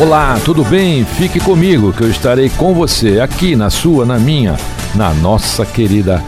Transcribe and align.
Olá, 0.00 0.38
tudo 0.44 0.64
bem? 0.64 1.04
Fique 1.04 1.40
comigo 1.40 1.92
que 1.92 2.04
eu 2.04 2.08
estarei 2.08 2.48
com 2.50 2.72
você 2.72 3.18
aqui 3.18 3.56
na 3.56 3.68
sua, 3.68 4.06
na 4.06 4.16
minha, 4.16 4.54
na 4.94 5.12
nossa 5.12 5.66
querida 5.66 6.22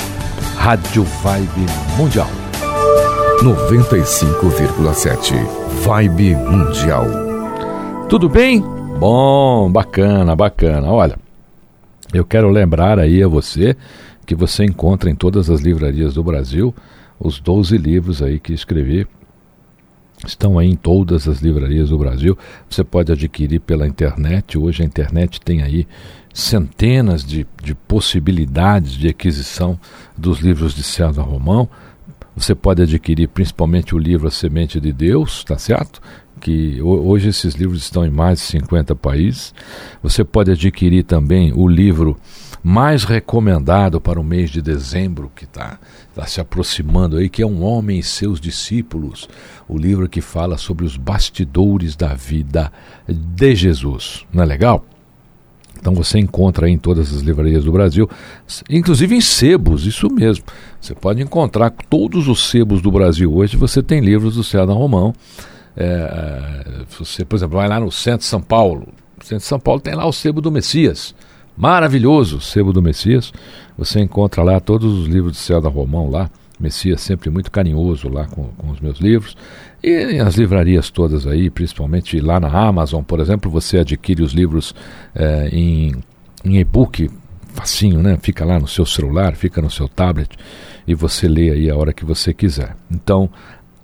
Rádio 0.56 1.04
Vibe 1.04 1.66
Mundial. 1.96 2.26
95,7 3.40 5.34
Vibe 5.84 6.34
Mundial. 6.34 7.06
Tudo 8.08 8.28
bem? 8.28 8.60
Bom, 8.98 9.70
bacana, 9.70 10.34
bacana. 10.34 10.90
Olha, 10.90 11.16
eu 12.12 12.24
quero 12.24 12.50
lembrar 12.50 12.98
aí 12.98 13.22
a 13.22 13.28
você 13.28 13.76
que 14.26 14.34
você 14.34 14.64
encontra 14.64 15.08
em 15.08 15.14
todas 15.14 15.48
as 15.48 15.60
livrarias 15.60 16.14
do 16.14 16.24
Brasil 16.24 16.74
os 17.20 17.38
12 17.38 17.78
livros 17.78 18.20
aí 18.20 18.40
que 18.40 18.52
escrevi. 18.52 19.06
Estão 20.26 20.58
aí 20.58 20.68
em 20.68 20.76
todas 20.76 21.26
as 21.26 21.40
livrarias 21.40 21.88
do 21.88 21.98
Brasil. 21.98 22.36
Você 22.68 22.84
pode 22.84 23.10
adquirir 23.10 23.60
pela 23.60 23.86
internet. 23.86 24.58
Hoje 24.58 24.82
a 24.82 24.86
internet 24.86 25.40
tem 25.40 25.62
aí 25.62 25.86
centenas 26.32 27.24
de, 27.24 27.46
de 27.62 27.74
possibilidades 27.74 28.92
de 28.92 29.08
aquisição 29.08 29.78
dos 30.16 30.40
livros 30.40 30.74
de 30.74 30.82
César 30.82 31.22
Romão. 31.22 31.68
Você 32.36 32.54
pode 32.54 32.82
adquirir 32.82 33.28
principalmente 33.28 33.94
o 33.94 33.98
livro 33.98 34.28
A 34.28 34.30
Semente 34.30 34.80
de 34.80 34.92
Deus, 34.92 35.42
tá 35.42 35.58
certo? 35.58 36.00
Que 36.40 36.80
hoje 36.80 37.28
esses 37.28 37.54
livros 37.54 37.82
estão 37.82 38.04
em 38.04 38.10
mais 38.10 38.38
de 38.38 38.44
50 38.46 38.94
países. 38.96 39.54
Você 40.02 40.24
pode 40.24 40.50
adquirir 40.50 41.02
também 41.04 41.52
o 41.54 41.66
livro 41.66 42.16
mais 42.62 43.04
recomendado 43.04 44.00
para 44.00 44.20
o 44.20 44.24
mês 44.24 44.50
de 44.50 44.60
dezembro, 44.60 45.30
que 45.34 45.44
está 45.44 45.78
tá 46.14 46.26
se 46.26 46.40
aproximando 46.40 47.16
aí, 47.16 47.28
que 47.28 47.42
é 47.42 47.46
Um 47.46 47.62
Homem 47.62 47.98
e 47.98 48.02
Seus 48.02 48.40
Discípulos, 48.40 49.28
o 49.68 49.78
livro 49.78 50.08
que 50.08 50.20
fala 50.20 50.58
sobre 50.58 50.84
os 50.84 50.96
bastidores 50.96 51.96
da 51.96 52.14
vida 52.14 52.70
de 53.08 53.54
Jesus. 53.54 54.26
Não 54.32 54.42
é 54.42 54.46
legal? 54.46 54.84
Então 55.80 55.94
você 55.94 56.18
encontra 56.18 56.68
em 56.68 56.76
todas 56.76 57.14
as 57.14 57.22
livrarias 57.22 57.64
do 57.64 57.72
Brasil, 57.72 58.08
inclusive 58.68 59.16
em 59.16 59.20
sebos, 59.20 59.86
isso 59.86 60.10
mesmo. 60.10 60.44
Você 60.78 60.94
pode 60.94 61.22
encontrar 61.22 61.70
todos 61.70 62.28
os 62.28 62.50
sebos 62.50 62.82
do 62.82 62.90
Brasil 62.90 63.34
hoje, 63.34 63.56
você 63.56 63.82
tem 63.82 64.00
livros 64.00 64.34
do 64.34 64.44
César 64.44 64.72
Romão. 64.72 65.14
É, 65.74 66.84
você, 66.98 67.24
por 67.24 67.36
exemplo, 67.36 67.56
vai 67.56 67.66
lá 67.66 67.80
no 67.80 67.90
centro 67.90 68.20
de 68.20 68.26
São 68.26 68.42
Paulo. 68.42 68.88
No 69.16 69.24
centro 69.24 69.38
de 69.38 69.44
São 69.44 69.58
Paulo 69.58 69.80
tem 69.80 69.94
lá 69.94 70.04
o 70.04 70.12
sebo 70.12 70.42
do 70.42 70.50
Messias. 70.50 71.14
Maravilhoso 71.60 72.40
sebo 72.40 72.72
do 72.72 72.80
Messias. 72.80 73.34
Você 73.76 74.00
encontra 74.00 74.42
lá 74.42 74.58
todos 74.60 74.98
os 74.98 75.06
livros 75.06 75.34
de 75.34 75.40
César 75.40 75.68
Romão 75.68 76.08
lá. 76.08 76.30
Messias 76.58 77.02
sempre 77.02 77.28
muito 77.28 77.50
carinhoso 77.50 78.08
lá 78.08 78.24
com, 78.24 78.44
com 78.44 78.70
os 78.70 78.80
meus 78.80 78.98
livros. 78.98 79.36
E 79.84 80.18
as 80.20 80.36
livrarias 80.36 80.88
todas 80.88 81.26
aí, 81.26 81.50
principalmente 81.50 82.18
lá 82.18 82.40
na 82.40 82.48
Amazon, 82.48 83.02
por 83.02 83.20
exemplo, 83.20 83.50
você 83.50 83.80
adquire 83.80 84.22
os 84.22 84.32
livros 84.32 84.74
é, 85.14 85.50
em, 85.52 85.96
em 86.46 86.56
e-book 86.56 87.10
facinho, 87.48 88.02
né? 88.02 88.16
Fica 88.22 88.42
lá 88.42 88.58
no 88.58 88.66
seu 88.66 88.86
celular, 88.86 89.36
fica 89.36 89.60
no 89.60 89.70
seu 89.70 89.86
tablet 89.86 90.30
e 90.88 90.94
você 90.94 91.28
lê 91.28 91.50
aí 91.50 91.68
a 91.68 91.76
hora 91.76 91.92
que 91.92 92.06
você 92.06 92.32
quiser. 92.32 92.74
Então, 92.90 93.28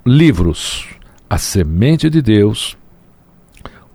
livros 0.03 0.89
A 1.29 1.37
Semente 1.37 2.09
de 2.09 2.23
Deus, 2.23 2.75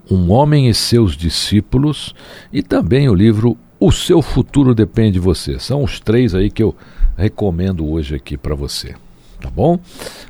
Um 0.08 0.31
Homem 0.31 0.70
e 0.70 0.74
Seus 0.75 1.18
Discípulos 1.18 2.14
e 2.53 2.62
também 2.62 3.09
o 3.09 3.16
livro 3.16 3.58
O 3.84 3.92
Seu 3.92 4.22
Futuro 4.22 4.75
Depende 4.75 5.14
de 5.14 5.19
Você. 5.19 5.58
São 5.58 5.84
os 5.84 6.00
três 6.00 6.36
aí 6.36 6.52
que 6.52 6.62
eu 6.62 6.75
recomendo 7.18 7.90
hoje 7.90 8.14
aqui 8.14 8.38
para 8.38 8.53
você 8.53 8.94
tá 9.42 9.50
bom? 9.50 9.80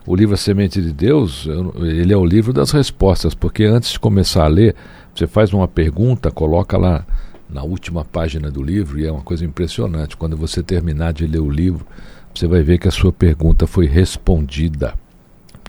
O 0.08 0.16
livro 0.16 0.36
A 0.36 0.38
Semente 0.38 0.82
de 0.82 0.94
Deus, 0.94 1.46
ele 1.82 2.14
é 2.14 2.16
o 2.16 2.24
livro 2.24 2.54
das 2.54 2.72
respostas, 2.72 3.36
porque 3.36 3.66
antes 3.66 3.92
de 3.92 4.00
começar 4.00 4.46
a 4.46 4.48
ler, 4.48 4.74
você 5.14 5.28
faz 5.28 5.52
uma 5.52 5.68
pergunta, 5.68 6.32
coloca 6.32 6.78
lá 6.78 7.06
na 7.50 7.62
última 7.62 8.06
página 8.06 8.50
do 8.50 8.64
livro, 8.64 8.98
e 8.98 9.06
é 9.06 9.12
uma 9.12 9.22
coisa 9.22 9.44
impressionante. 9.44 10.16
Quando 10.16 10.38
você 10.38 10.64
terminar 10.64 11.12
de 11.12 11.28
ler 11.28 11.42
o 11.42 11.50
livro, 11.50 11.86
você 12.34 12.48
vai 12.48 12.64
ver 12.64 12.78
que 12.78 12.88
a 12.88 12.92
sua 12.92 13.12
pergunta 13.12 13.68
foi 13.68 13.86
respondida. 13.86 14.94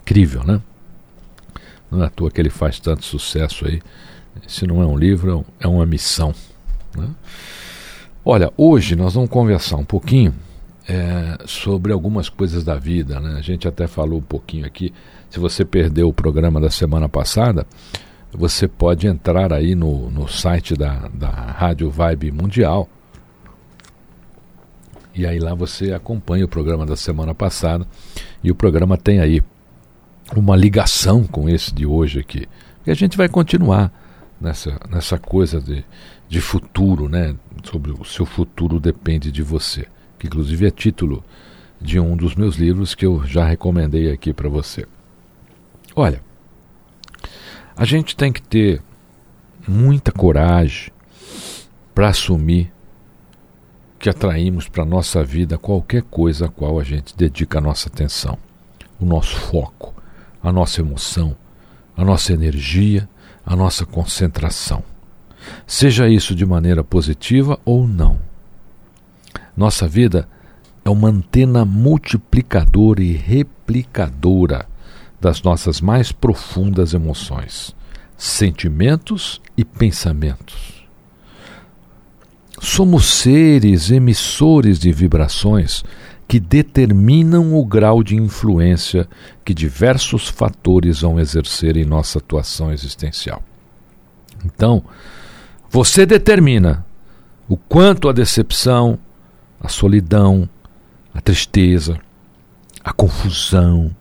Incrível, 0.02 0.44
né? 0.44 0.62
Não 1.90 2.00
é 2.00 2.06
à 2.06 2.10
toa 2.10 2.30
que 2.30 2.40
ele 2.40 2.48
faz 2.48 2.78
tanto 2.78 3.04
sucesso 3.04 3.66
aí. 3.66 3.82
Se 4.46 4.68
não 4.68 4.80
é 4.80 4.86
um 4.86 4.96
livro, 4.96 5.44
é 5.58 5.66
uma 5.66 5.84
missão. 5.84 6.32
Né? 6.96 7.08
Olha, 8.24 8.52
hoje 8.56 8.94
nós 8.94 9.14
vamos 9.14 9.28
conversar 9.28 9.76
um 9.76 9.84
pouquinho 9.84 10.32
é, 10.88 11.38
sobre 11.44 11.92
algumas 11.92 12.28
coisas 12.28 12.62
da 12.62 12.76
vida. 12.76 13.18
Né? 13.18 13.36
A 13.36 13.40
gente 13.40 13.66
até 13.66 13.88
falou 13.88 14.20
um 14.20 14.22
pouquinho 14.22 14.64
aqui. 14.64 14.92
Se 15.28 15.40
você 15.40 15.64
perdeu 15.64 16.08
o 16.08 16.12
programa 16.12 16.60
da 16.60 16.70
semana 16.70 17.08
passada, 17.08 17.66
você 18.32 18.68
pode 18.68 19.08
entrar 19.08 19.52
aí 19.52 19.74
no, 19.74 20.08
no 20.08 20.28
site 20.28 20.76
da, 20.76 21.08
da 21.12 21.30
Rádio 21.30 21.90
Vibe 21.90 22.30
Mundial. 22.30 22.88
E 25.12 25.26
aí 25.26 25.40
lá 25.40 25.52
você 25.52 25.92
acompanha 25.92 26.44
o 26.44 26.48
programa 26.48 26.86
da 26.86 26.94
semana 26.94 27.34
passada. 27.34 27.84
E 28.42 28.52
o 28.52 28.54
programa 28.54 28.96
tem 28.96 29.18
aí 29.18 29.42
uma 30.36 30.54
ligação 30.54 31.24
com 31.24 31.48
esse 31.48 31.74
de 31.74 31.84
hoje 31.84 32.20
aqui. 32.20 32.46
E 32.86 32.90
a 32.92 32.94
gente 32.94 33.16
vai 33.16 33.28
continuar 33.28 33.92
nessa, 34.42 34.78
nessa 34.90 35.18
coisa 35.18 35.60
de, 35.60 35.84
de 36.28 36.40
futuro, 36.40 37.08
né? 37.08 37.34
Sobre 37.64 37.92
o 37.92 38.04
seu 38.04 38.26
futuro 38.26 38.78
depende 38.78 39.32
de 39.32 39.42
você 39.42 39.86
que 40.22 40.28
inclusive 40.28 40.68
é 40.68 40.70
título 40.70 41.24
de 41.80 41.98
um 41.98 42.16
dos 42.16 42.36
meus 42.36 42.54
livros 42.54 42.94
que 42.94 43.04
eu 43.04 43.26
já 43.26 43.44
recomendei 43.44 44.12
aqui 44.12 44.32
para 44.32 44.48
você. 44.48 44.86
Olha, 45.96 46.22
a 47.74 47.84
gente 47.84 48.14
tem 48.14 48.32
que 48.32 48.40
ter 48.40 48.80
muita 49.66 50.12
coragem 50.12 50.92
para 51.92 52.10
assumir 52.10 52.72
que 53.98 54.08
atraímos 54.08 54.68
para 54.68 54.84
a 54.84 54.86
nossa 54.86 55.24
vida 55.24 55.58
qualquer 55.58 56.02
coisa 56.02 56.46
a 56.46 56.48
qual 56.48 56.78
a 56.78 56.84
gente 56.84 57.16
dedica 57.16 57.58
a 57.58 57.60
nossa 57.60 57.88
atenção, 57.88 58.38
o 59.00 59.04
nosso 59.04 59.34
foco, 59.36 59.92
a 60.40 60.52
nossa 60.52 60.80
emoção, 60.80 61.36
a 61.96 62.04
nossa 62.04 62.32
energia, 62.32 63.08
a 63.44 63.56
nossa 63.56 63.84
concentração. 63.84 64.82
Seja 65.66 66.08
isso 66.08 66.34
de 66.34 66.46
maneira 66.46 66.84
positiva 66.84 67.58
ou 67.64 67.86
não 67.86 68.32
nossa 69.56 69.86
vida 69.86 70.28
é 70.84 70.90
uma 70.90 71.08
antena 71.08 71.64
multiplicadora 71.64 73.02
e 73.02 73.12
replicadora 73.12 74.66
das 75.20 75.42
nossas 75.42 75.80
mais 75.80 76.10
profundas 76.10 76.94
emoções, 76.94 77.74
sentimentos 78.16 79.40
e 79.56 79.64
pensamentos. 79.64 80.82
Somos 82.60 83.06
seres 83.06 83.90
emissores 83.90 84.78
de 84.78 84.92
vibrações 84.92 85.84
que 86.32 86.40
determinam 86.40 87.54
o 87.54 87.62
grau 87.62 88.02
de 88.02 88.16
influência 88.16 89.06
que 89.44 89.52
diversos 89.52 90.28
fatores 90.28 91.02
vão 91.02 91.20
exercer 91.20 91.76
em 91.76 91.84
nossa 91.84 92.20
atuação 92.20 92.72
existencial. 92.72 93.42
Então, 94.42 94.82
você 95.68 96.06
determina 96.06 96.86
o 97.46 97.54
quanto 97.54 98.08
a 98.08 98.14
decepção, 98.14 98.98
a 99.60 99.68
solidão, 99.68 100.48
a 101.12 101.20
tristeza, 101.20 102.00
a 102.82 102.94
confusão, 102.94 103.94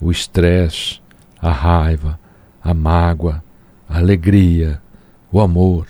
o 0.00 0.12
estresse, 0.12 1.00
a 1.42 1.50
raiva, 1.50 2.20
a 2.62 2.72
mágoa, 2.72 3.42
a 3.88 3.98
alegria, 3.98 4.80
o 5.28 5.40
amor, 5.40 5.88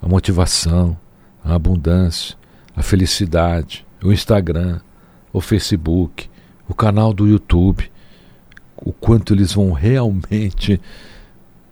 a 0.00 0.08
motivação, 0.08 0.96
a 1.44 1.54
abundância, 1.54 2.34
a 2.74 2.82
felicidade, 2.82 3.86
o 4.02 4.10
Instagram, 4.10 4.80
o 5.36 5.40
Facebook, 5.42 6.30
o 6.66 6.74
canal 6.74 7.12
do 7.12 7.28
YouTube, 7.28 7.90
o 8.74 8.90
quanto 8.90 9.34
eles 9.34 9.52
vão 9.52 9.70
realmente 9.70 10.80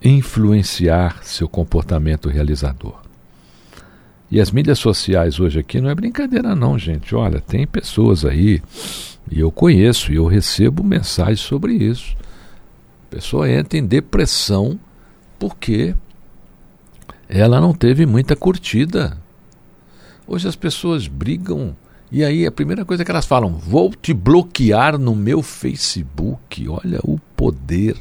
influenciar 0.03 1.25
seu 1.25 1.49
comportamento 1.49 2.29
realizador. 2.29 3.01
E 4.31 4.39
as 4.39 4.51
mídias 4.51 4.79
sociais 4.79 5.41
hoje 5.41 5.61
aqui 5.61 5.81
não 5.81 5.89
é 5.89 5.95
brincadeira 5.95 6.55
não, 6.55 6.79
gente. 6.79 7.15
Olha, 7.15 7.41
tem 7.41 7.67
pessoas 7.67 8.27
aí, 8.27 8.63
e 9.31 9.41
eu 9.41 9.51
conheço, 9.51 10.13
e 10.13 10.17
eu 10.17 10.27
recebo 10.27 10.85
mensagens 10.85 11.41
sobre 11.41 11.73
isso. 11.73 12.15
A 13.09 13.15
pessoa 13.15 13.51
entra 13.51 13.79
em 13.79 13.87
depressão 13.87 14.79
porque 15.39 15.95
ela 17.31 17.63
não 17.63 17.73
teve 17.73 18.05
muita 18.05 18.37
curtida. 18.37 19.17
Hoje 20.27 20.47
as 20.47 20.57
pessoas 20.57 21.09
brigam 21.09 21.75
e 22.11 22.25
aí 22.25 22.47
a 22.47 22.53
primeira 22.53 22.85
coisa 22.85 23.05
que 23.05 23.11
elas 23.11 23.27
falam: 23.27 23.53
vou 23.53 23.93
te 23.95 24.13
bloquear 24.13 24.99
no 24.99 25.15
meu 25.15 25.43
Facebook. 25.43 26.69
Olha 26.69 27.01
o 27.03 27.19
poder 27.37 27.97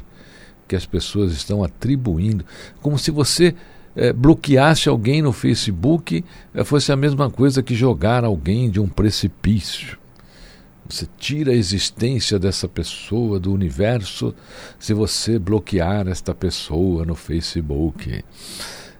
que 0.66 0.76
as 0.76 0.86
pessoas 0.86 1.32
estão 1.32 1.62
atribuindo, 1.62 2.44
como 2.80 2.98
se 2.98 3.10
você 3.10 3.54
é, 3.94 4.12
bloqueasse 4.12 4.88
alguém 4.88 5.22
no 5.22 5.32
Facebook 5.32 6.24
é, 6.52 6.64
fosse 6.64 6.90
a 6.90 6.96
mesma 6.96 7.30
coisa 7.30 7.62
que 7.62 7.74
jogar 7.74 8.24
alguém 8.24 8.70
de 8.70 8.80
um 8.80 8.88
precipício. 8.88 9.98
Você 10.88 11.08
tira 11.18 11.52
a 11.52 11.54
existência 11.54 12.38
dessa 12.38 12.68
pessoa 12.68 13.40
do 13.40 13.52
universo 13.52 14.34
se 14.78 14.92
você 14.92 15.38
bloquear 15.38 16.08
esta 16.08 16.34
pessoa 16.34 17.04
no 17.06 17.14
Facebook. 17.14 18.22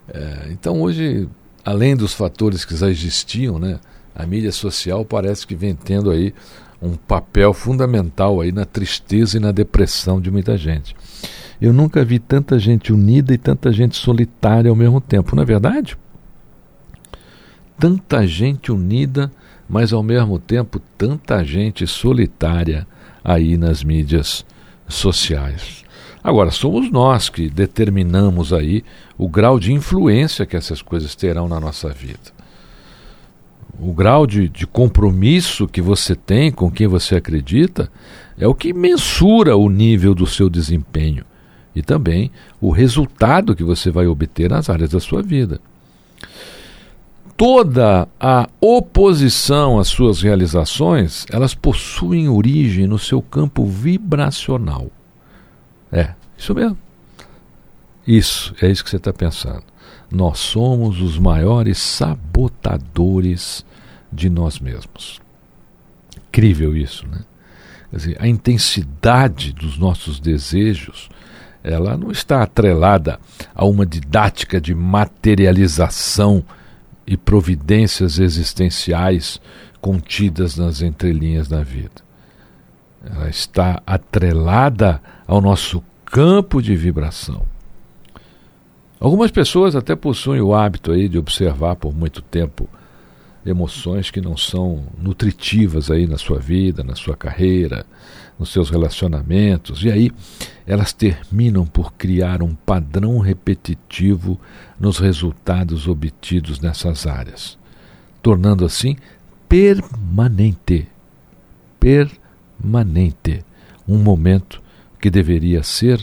É, 0.08 0.48
então 0.50 0.80
hoje, 0.80 1.28
além 1.64 1.94
dos 1.94 2.14
fatores 2.14 2.64
que 2.64 2.76
já 2.76 2.88
existiam, 2.88 3.58
né, 3.58 3.78
a 4.14 4.26
mídia 4.26 4.52
social 4.52 5.04
parece 5.04 5.46
que 5.46 5.54
vem 5.54 5.74
tendo 5.74 6.10
aí 6.10 6.32
um 6.80 6.94
papel 6.96 7.52
fundamental 7.52 8.40
aí 8.40 8.52
na 8.52 8.64
tristeza 8.64 9.36
e 9.36 9.40
na 9.40 9.50
depressão 9.50 10.20
de 10.20 10.30
muita 10.30 10.56
gente. 10.56 10.94
Eu 11.60 11.72
nunca 11.72 12.04
vi 12.04 12.18
tanta 12.18 12.58
gente 12.58 12.92
unida 12.92 13.32
e 13.32 13.38
tanta 13.38 13.72
gente 13.72 13.96
solitária 13.96 14.70
ao 14.70 14.76
mesmo 14.76 15.00
tempo, 15.00 15.34
não 15.34 15.42
é 15.42 15.46
verdade? 15.46 15.96
Tanta 17.78 18.26
gente 18.26 18.70
unida, 18.70 19.30
mas 19.68 19.92
ao 19.92 20.02
mesmo 20.02 20.38
tempo 20.38 20.80
tanta 20.96 21.42
gente 21.42 21.86
solitária 21.86 22.86
aí 23.24 23.56
nas 23.56 23.82
mídias 23.82 24.44
sociais. 24.86 25.84
Agora, 26.22 26.50
somos 26.50 26.90
nós 26.90 27.28
que 27.28 27.50
determinamos 27.50 28.52
aí 28.52 28.84
o 29.18 29.28
grau 29.28 29.58
de 29.58 29.72
influência 29.72 30.46
que 30.46 30.56
essas 30.56 30.80
coisas 30.80 31.14
terão 31.14 31.48
na 31.48 31.60
nossa 31.60 31.90
vida. 31.90 32.43
O 33.78 33.92
grau 33.92 34.26
de, 34.26 34.48
de 34.48 34.66
compromisso 34.66 35.66
que 35.66 35.82
você 35.82 36.14
tem 36.14 36.50
com 36.50 36.70
quem 36.70 36.86
você 36.86 37.16
acredita 37.16 37.90
é 38.38 38.46
o 38.46 38.54
que 38.54 38.72
mensura 38.72 39.56
o 39.56 39.68
nível 39.68 40.14
do 40.14 40.26
seu 40.26 40.48
desempenho 40.48 41.24
e 41.74 41.82
também 41.82 42.30
o 42.60 42.70
resultado 42.70 43.54
que 43.54 43.64
você 43.64 43.90
vai 43.90 44.06
obter 44.06 44.50
nas 44.50 44.70
áreas 44.70 44.90
da 44.90 45.00
sua 45.00 45.22
vida. 45.22 45.60
Toda 47.36 48.06
a 48.20 48.48
oposição 48.60 49.80
às 49.80 49.88
suas 49.88 50.22
realizações, 50.22 51.26
elas 51.30 51.52
possuem 51.52 52.28
origem 52.28 52.86
no 52.86 52.98
seu 52.98 53.20
campo 53.20 53.66
vibracional. 53.66 54.88
É, 55.90 56.14
isso 56.38 56.54
mesmo. 56.54 56.78
Isso, 58.06 58.54
é 58.62 58.70
isso 58.70 58.84
que 58.84 58.90
você 58.90 58.96
está 58.96 59.12
pensando. 59.12 59.64
Nós 60.10 60.38
somos 60.38 61.00
os 61.00 61.18
maiores 61.18 61.78
sabotadores 61.78 63.64
de 64.12 64.28
nós 64.28 64.58
mesmos. 64.60 65.20
Incrível 66.28 66.76
isso, 66.76 67.06
né? 67.06 67.20
Quer 67.90 67.96
dizer, 67.96 68.16
a 68.20 68.26
intensidade 68.26 69.52
dos 69.52 69.78
nossos 69.78 70.18
desejos 70.18 71.08
ela 71.64 71.96
não 71.96 72.10
está 72.10 72.42
atrelada 72.42 73.18
a 73.54 73.64
uma 73.64 73.86
didática 73.86 74.60
de 74.60 74.74
materialização 74.74 76.44
e 77.06 77.16
providências 77.16 78.18
existenciais 78.18 79.40
contidas 79.80 80.56
nas 80.56 80.82
entrelinhas 80.82 81.48
da 81.48 81.62
vida. 81.62 82.04
Ela 83.02 83.30
está 83.30 83.82
atrelada 83.86 85.00
ao 85.26 85.40
nosso 85.40 85.82
campo 86.04 86.60
de 86.60 86.76
vibração. 86.76 87.46
Algumas 89.04 89.30
pessoas 89.30 89.76
até 89.76 89.94
possuem 89.94 90.40
o 90.40 90.54
hábito 90.54 90.90
aí 90.90 91.10
de 91.10 91.18
observar 91.18 91.76
por 91.76 91.94
muito 91.94 92.22
tempo 92.22 92.66
emoções 93.44 94.10
que 94.10 94.18
não 94.18 94.34
são 94.34 94.82
nutritivas 94.96 95.90
aí 95.90 96.06
na 96.06 96.16
sua 96.16 96.38
vida, 96.38 96.82
na 96.82 96.94
sua 96.94 97.14
carreira, 97.14 97.84
nos 98.38 98.50
seus 98.50 98.70
relacionamentos, 98.70 99.84
e 99.84 99.90
aí 99.92 100.10
elas 100.66 100.94
terminam 100.94 101.66
por 101.66 101.92
criar 101.92 102.42
um 102.42 102.54
padrão 102.54 103.18
repetitivo 103.18 104.40
nos 104.80 104.98
resultados 104.98 105.86
obtidos 105.86 106.58
nessas 106.58 107.06
áreas, 107.06 107.58
tornando 108.22 108.64
assim 108.64 108.96
permanente, 109.46 110.88
permanente, 111.78 113.44
um 113.86 113.98
momento 113.98 114.62
que 114.98 115.10
deveria 115.10 115.62
ser 115.62 116.02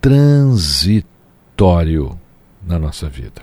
transitório 0.00 1.08
na 2.68 2.78
nossa 2.78 3.08
vida. 3.08 3.42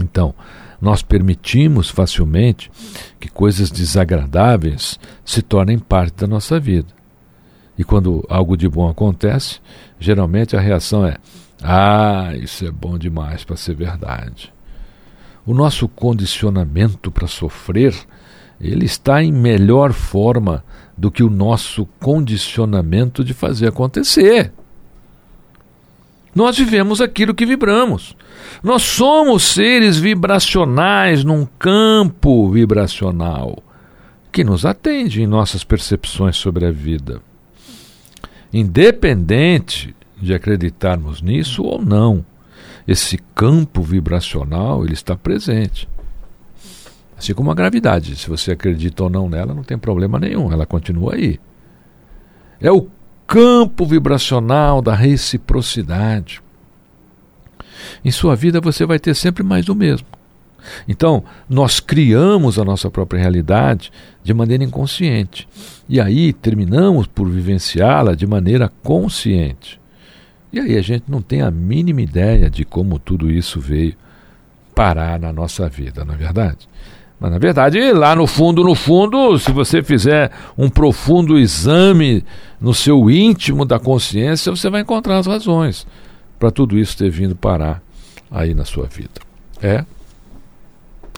Então, 0.00 0.34
nós 0.80 1.02
permitimos 1.02 1.90
facilmente 1.90 2.70
que 3.18 3.28
coisas 3.28 3.70
desagradáveis 3.70 4.98
se 5.24 5.42
tornem 5.42 5.78
parte 5.78 6.14
da 6.18 6.26
nossa 6.26 6.60
vida. 6.60 6.96
E 7.76 7.82
quando 7.82 8.24
algo 8.28 8.56
de 8.56 8.68
bom 8.68 8.88
acontece, 8.88 9.60
geralmente 9.98 10.56
a 10.56 10.60
reação 10.60 11.04
é: 11.04 11.16
ah, 11.62 12.32
isso 12.36 12.64
é 12.66 12.70
bom 12.70 12.96
demais 12.98 13.44
para 13.44 13.56
ser 13.56 13.74
verdade. 13.74 14.52
O 15.44 15.54
nosso 15.54 15.88
condicionamento 15.88 17.10
para 17.10 17.26
sofrer, 17.26 17.94
ele 18.60 18.84
está 18.84 19.22
em 19.22 19.32
melhor 19.32 19.92
forma 19.92 20.62
do 20.96 21.10
que 21.10 21.22
o 21.22 21.30
nosso 21.30 21.86
condicionamento 21.98 23.24
de 23.24 23.32
fazer 23.32 23.68
acontecer. 23.68 24.52
Nós 26.38 26.56
vivemos 26.56 27.00
aquilo 27.00 27.34
que 27.34 27.44
vibramos. 27.44 28.16
Nós 28.62 28.82
somos 28.82 29.42
seres 29.42 29.98
vibracionais 29.98 31.24
num 31.24 31.44
campo 31.58 32.48
vibracional 32.48 33.60
que 34.30 34.44
nos 34.44 34.64
atende 34.64 35.20
em 35.20 35.26
nossas 35.26 35.64
percepções 35.64 36.36
sobre 36.36 36.64
a 36.64 36.70
vida. 36.70 37.20
Independente 38.52 39.92
de 40.16 40.32
acreditarmos 40.32 41.20
nisso 41.20 41.64
ou 41.64 41.84
não, 41.84 42.24
esse 42.86 43.18
campo 43.34 43.82
vibracional 43.82 44.84
ele 44.84 44.94
está 44.94 45.16
presente. 45.16 45.88
Assim 47.18 47.34
como 47.34 47.50
a 47.50 47.54
gravidade, 47.54 48.14
se 48.14 48.28
você 48.28 48.52
acredita 48.52 49.02
ou 49.02 49.10
não 49.10 49.28
nela, 49.28 49.52
não 49.52 49.64
tem 49.64 49.76
problema 49.76 50.20
nenhum, 50.20 50.52
ela 50.52 50.64
continua 50.64 51.16
aí. 51.16 51.40
É 52.60 52.70
o 52.70 52.86
campo 53.28 53.84
vibracional 53.84 54.80
da 54.80 54.94
reciprocidade. 54.94 56.40
Em 58.02 58.10
sua 58.10 58.34
vida 58.34 58.58
você 58.58 58.86
vai 58.86 58.98
ter 58.98 59.14
sempre 59.14 59.42
mais 59.42 59.66
do 59.66 59.74
mesmo. 59.74 60.06
Então, 60.88 61.22
nós 61.48 61.78
criamos 61.78 62.58
a 62.58 62.64
nossa 62.64 62.90
própria 62.90 63.20
realidade 63.20 63.92
de 64.24 64.32
maneira 64.32 64.64
inconsciente. 64.64 65.46
E 65.88 66.00
aí 66.00 66.32
terminamos 66.32 67.06
por 67.06 67.28
vivenciá-la 67.28 68.14
de 68.14 68.26
maneira 68.26 68.72
consciente. 68.82 69.78
E 70.50 70.58
aí 70.58 70.76
a 70.76 70.82
gente 70.82 71.04
não 71.06 71.20
tem 71.20 71.42
a 71.42 71.50
mínima 71.50 72.00
ideia 72.00 72.48
de 72.48 72.64
como 72.64 72.98
tudo 72.98 73.30
isso 73.30 73.60
veio 73.60 73.94
parar 74.74 75.20
na 75.20 75.32
nossa 75.32 75.68
vida, 75.68 76.04
não 76.04 76.14
é 76.14 76.16
verdade? 76.16 76.68
Mas 77.20 77.32
na 77.32 77.38
verdade, 77.38 77.92
lá 77.92 78.14
no 78.14 78.26
fundo, 78.26 78.62
no 78.62 78.74
fundo, 78.74 79.38
se 79.38 79.50
você 79.50 79.82
fizer 79.82 80.30
um 80.56 80.68
profundo 80.70 81.38
exame 81.38 82.24
no 82.60 82.72
seu 82.72 83.10
íntimo 83.10 83.64
da 83.64 83.78
consciência, 83.78 84.54
você 84.54 84.70
vai 84.70 84.82
encontrar 84.82 85.18
as 85.18 85.26
razões 85.26 85.86
para 86.38 86.50
tudo 86.50 86.78
isso 86.78 86.96
ter 86.96 87.10
vindo 87.10 87.34
parar 87.34 87.82
aí 88.30 88.54
na 88.54 88.64
sua 88.64 88.86
vida. 88.86 89.20
É, 89.60 89.84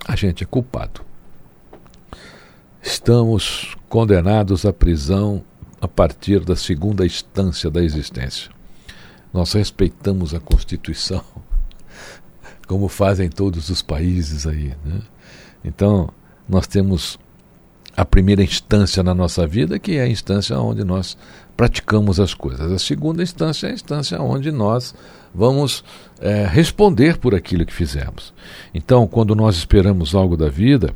a 0.07 0.17
gente 0.17 0.43
é 0.43 0.47
culpado. 0.47 1.03
Estamos 2.83 3.77
condenados 3.89 4.65
à 4.65 4.73
prisão 4.73 5.45
a 5.81 5.87
partir 5.87 6.41
da 6.41 6.57
segunda 6.57 7.05
instância 7.05 7.71
da 7.71 7.83
existência. 7.83 8.51
Nós 9.33 9.53
respeitamos 9.53 10.35
a 10.35 10.41
Constituição, 10.41 11.23
como 12.67 12.89
fazem 12.89 13.29
todos 13.29 13.69
os 13.69 13.83
países 13.83 14.47
aí. 14.47 14.75
Né? 14.85 15.01
Então, 15.65 16.09
nós 16.49 16.67
temos 16.67 17.19
a 17.97 18.05
primeira 18.05 18.43
instância 18.43 19.03
na 19.03 19.15
nossa 19.15 19.47
vida, 19.47 19.79
que 19.79 19.97
é 19.97 20.03
a 20.03 20.09
instância 20.09 20.59
onde 20.59 20.85
nós 20.85 21.17
praticamos 21.57 22.19
as 22.19 22.33
coisas. 22.33 22.73
A 22.73 22.79
segunda 22.79 23.23
instância 23.23 23.67
é 23.67 23.71
a 23.71 23.75
instância 23.75 24.21
onde 24.23 24.51
nós 24.51 24.95
vamos 25.35 25.85
é, 26.21 26.47
responder 26.47 27.19
por 27.19 27.35
aquilo 27.35 27.67
que 27.67 27.73
fizemos. 27.73 28.33
Então, 28.73 29.07
quando 29.07 29.35
nós 29.35 29.57
esperamos 29.57 30.15
algo 30.15 30.37
da 30.37 30.49
vida, 30.49 30.95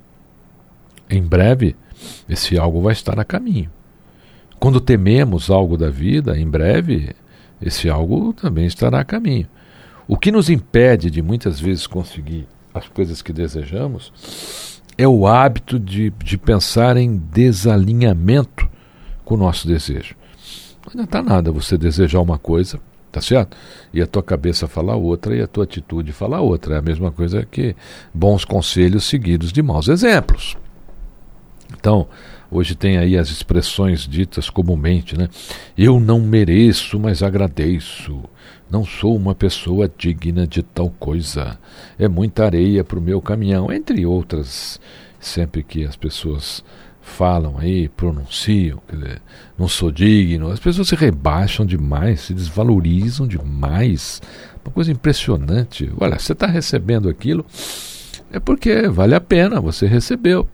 em 1.11 1.23
breve 1.23 1.77
esse 2.29 2.59
algo 2.59 2.81
vai 2.81 2.93
estar 2.93 3.19
a 3.19 3.25
caminho. 3.25 3.71
Quando 4.59 4.81
tememos 4.81 5.51
algo 5.51 5.77
da 5.77 5.91
vida, 5.91 6.39
em 6.39 6.49
breve 6.49 7.15
esse 7.61 7.89
algo 7.89 8.33
também 8.33 8.67
estará 8.67 9.01
a 9.01 9.05
caminho. 9.05 9.49
O 10.07 10.17
que 10.17 10.33
nos 10.33 10.49
impede 10.49 11.11
de 11.11 11.23
muitas 11.23 11.61
vezes 11.61 11.87
conseguir 11.87 12.47
as 12.75 12.89
coisas 12.89 13.23
que 13.23 13.33
desejamos 13.33 14.83
é 14.99 15.07
o 15.07 15.27
hábito 15.27 15.79
de, 15.79 16.11
de 16.11 16.37
pensar 16.37 16.97
em 16.97 17.17
desalinhamento 17.17 18.69
com 19.25 19.35
o 19.35 19.39
nosso 19.39 19.67
desejo. 19.67 20.15
Não 20.95 21.05
está 21.05 21.23
nada 21.23 21.51
você 21.51 21.79
desejar 21.79 22.21
uma 22.21 22.39
coisa, 22.39 22.79
tá 23.11 23.21
certo? 23.21 23.57
E 23.93 24.03
a 24.03 24.07
tua 24.07 24.23
cabeça 24.23 24.69
falar 24.69 24.97
outra 24.97 25.35
e 25.35 25.41
a 25.41 25.47
tua 25.47 25.65
atitude 25.65 26.13
falar 26.13 26.41
outra. 26.41 26.75
É 26.75 26.79
a 26.79 26.83
mesma 26.83 27.11
coisa 27.11 27.45
que 27.45 27.75
bons 28.13 28.45
conselhos 28.45 29.05
seguidos 29.05 29.53
de 29.53 29.63
maus 29.63 29.89
exemplos. 29.89 30.57
Então, 31.77 32.07
hoje 32.55 32.75
tem 32.75 32.97
aí 32.99 33.19
as 33.19 33.31
expressões 33.31 34.07
ditas 34.07 34.49
comumente, 34.49 35.19
né? 35.19 35.29
Eu 35.77 35.99
não 35.99 36.21
mereço, 36.21 36.99
mas 37.01 37.23
agradeço. 37.23 38.23
Não 38.71 38.85
sou 38.85 39.17
uma 39.17 39.35
pessoa 39.35 39.91
digna 39.99 40.47
de 40.47 40.63
tal 40.63 40.89
coisa. 40.91 41.59
É 41.99 42.09
muita 42.09 42.45
areia 42.45 42.85
para 42.85 42.99
o 42.99 43.03
meu 43.03 43.21
caminhão, 43.21 43.73
entre 43.73 44.07
outras, 44.07 44.81
sempre 45.19 45.63
que 45.63 45.85
as 45.85 45.97
pessoas 45.97 46.65
falam 47.03 47.59
aí, 47.59 47.89
pronunciam, 47.89 48.81
dizer, 48.91 49.21
não 49.59 49.69
sou 49.69 49.91
digno, 49.91 50.51
as 50.51 50.59
pessoas 50.59 50.89
se 50.89 50.97
rebaixam 50.97 51.67
demais, 51.67 52.21
se 52.21 52.35
desvalorizam 52.35 53.27
demais. 53.27 54.23
Uma 54.65 54.73
coisa 54.73 54.91
impressionante. 54.91 55.93
Olha, 56.01 56.19
você 56.19 56.33
está 56.33 56.47
recebendo 56.47 57.09
aquilo, 57.09 57.45
é 58.33 58.41
porque 58.41 58.89
vale 58.89 59.15
a 59.15 59.21
pena, 59.21 59.61
você 59.61 59.87
recebeu. 59.87 60.49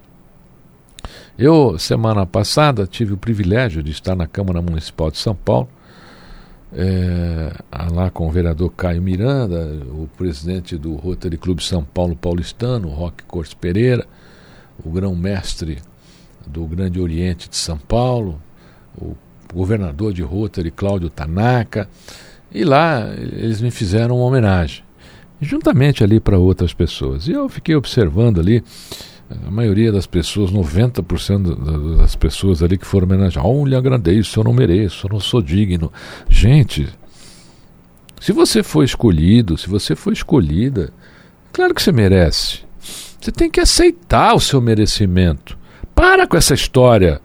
Eu, 1.40 1.78
semana 1.78 2.26
passada, 2.26 2.86
tive 2.86 3.14
o 3.14 3.16
privilégio 3.16 3.82
de 3.82 3.90
estar 3.90 4.14
na 4.14 4.26
Câmara 4.26 4.60
Municipal 4.60 5.10
de 5.10 5.16
São 5.16 5.34
Paulo 5.34 5.70
é, 6.70 7.50
lá 7.94 8.10
com 8.10 8.28
o 8.28 8.30
vereador 8.30 8.70
Caio 8.76 9.00
Miranda, 9.00 9.80
o 9.86 10.06
presidente 10.18 10.76
do 10.76 10.96
Rotary 10.96 11.38
Clube 11.38 11.64
São 11.64 11.82
Paulo 11.82 12.14
Paulistano, 12.14 12.90
Roque 12.90 13.24
Cortes 13.24 13.54
Pereira, 13.54 14.06
o 14.84 14.90
grão-mestre 14.90 15.78
do 16.46 16.66
Grande 16.66 17.00
Oriente 17.00 17.48
de 17.48 17.56
São 17.56 17.78
Paulo, 17.78 18.38
o 19.00 19.16
governador 19.50 20.12
de 20.12 20.20
Rotary, 20.20 20.70
Cláudio 20.70 21.08
Tanaka, 21.08 21.88
e 22.52 22.64
lá 22.64 23.14
eles 23.16 23.62
me 23.62 23.70
fizeram 23.70 24.18
uma 24.18 24.26
homenagem, 24.26 24.84
juntamente 25.40 26.04
ali 26.04 26.20
para 26.20 26.36
outras 26.36 26.74
pessoas. 26.74 27.28
E 27.28 27.32
eu 27.32 27.48
fiquei 27.48 27.74
observando 27.74 28.38
ali 28.38 28.62
a 29.46 29.50
maioria 29.50 29.92
das 29.92 30.06
pessoas, 30.06 30.50
90% 30.50 31.96
das 31.98 32.16
pessoas 32.16 32.62
ali 32.62 32.76
que 32.76 32.86
foram 32.86 33.06
homenageadas, 33.06 33.48
oh, 33.48 33.64
lhe 33.64 33.76
agradeço, 33.76 34.40
eu 34.40 34.44
não 34.44 34.52
mereço, 34.52 35.06
eu 35.06 35.12
não 35.12 35.20
sou 35.20 35.40
digno. 35.40 35.92
Gente, 36.28 36.88
se 38.20 38.32
você 38.32 38.62
foi 38.62 38.84
escolhido, 38.84 39.56
se 39.56 39.68
você 39.68 39.94
foi 39.94 40.12
escolhida, 40.12 40.92
claro 41.52 41.74
que 41.74 41.82
você 41.82 41.92
merece. 41.92 42.60
Você 43.20 43.30
tem 43.30 43.50
que 43.50 43.60
aceitar 43.60 44.34
o 44.34 44.40
seu 44.40 44.60
merecimento. 44.60 45.56
Para 45.94 46.26
com 46.26 46.36
essa 46.36 46.54
história, 46.54 47.20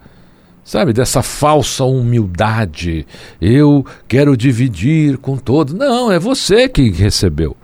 sabe, 0.62 0.92
dessa 0.92 1.22
falsa 1.22 1.84
humildade. 1.84 3.06
Eu 3.40 3.84
quero 4.06 4.36
dividir 4.36 5.18
com 5.18 5.36
todos. 5.36 5.74
Não, 5.74 6.12
é 6.12 6.18
você 6.18 6.68
que 6.68 6.90
recebeu. 6.90 7.56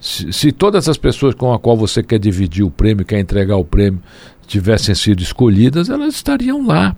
Se, 0.00 0.32
se, 0.32 0.50
todas 0.50 0.88
as 0.88 0.96
pessoas 0.96 1.34
com 1.34 1.52
a 1.52 1.58
qual 1.58 1.76
você 1.76 2.02
quer 2.02 2.18
dividir 2.18 2.64
o 2.64 2.70
prêmio, 2.70 3.04
quer 3.04 3.18
entregar 3.20 3.56
o 3.56 3.64
prêmio, 3.64 4.02
tivessem 4.46 4.94
sido 4.94 5.22
escolhidas, 5.22 5.90
elas 5.90 6.14
estariam 6.14 6.66
lá. 6.66 6.96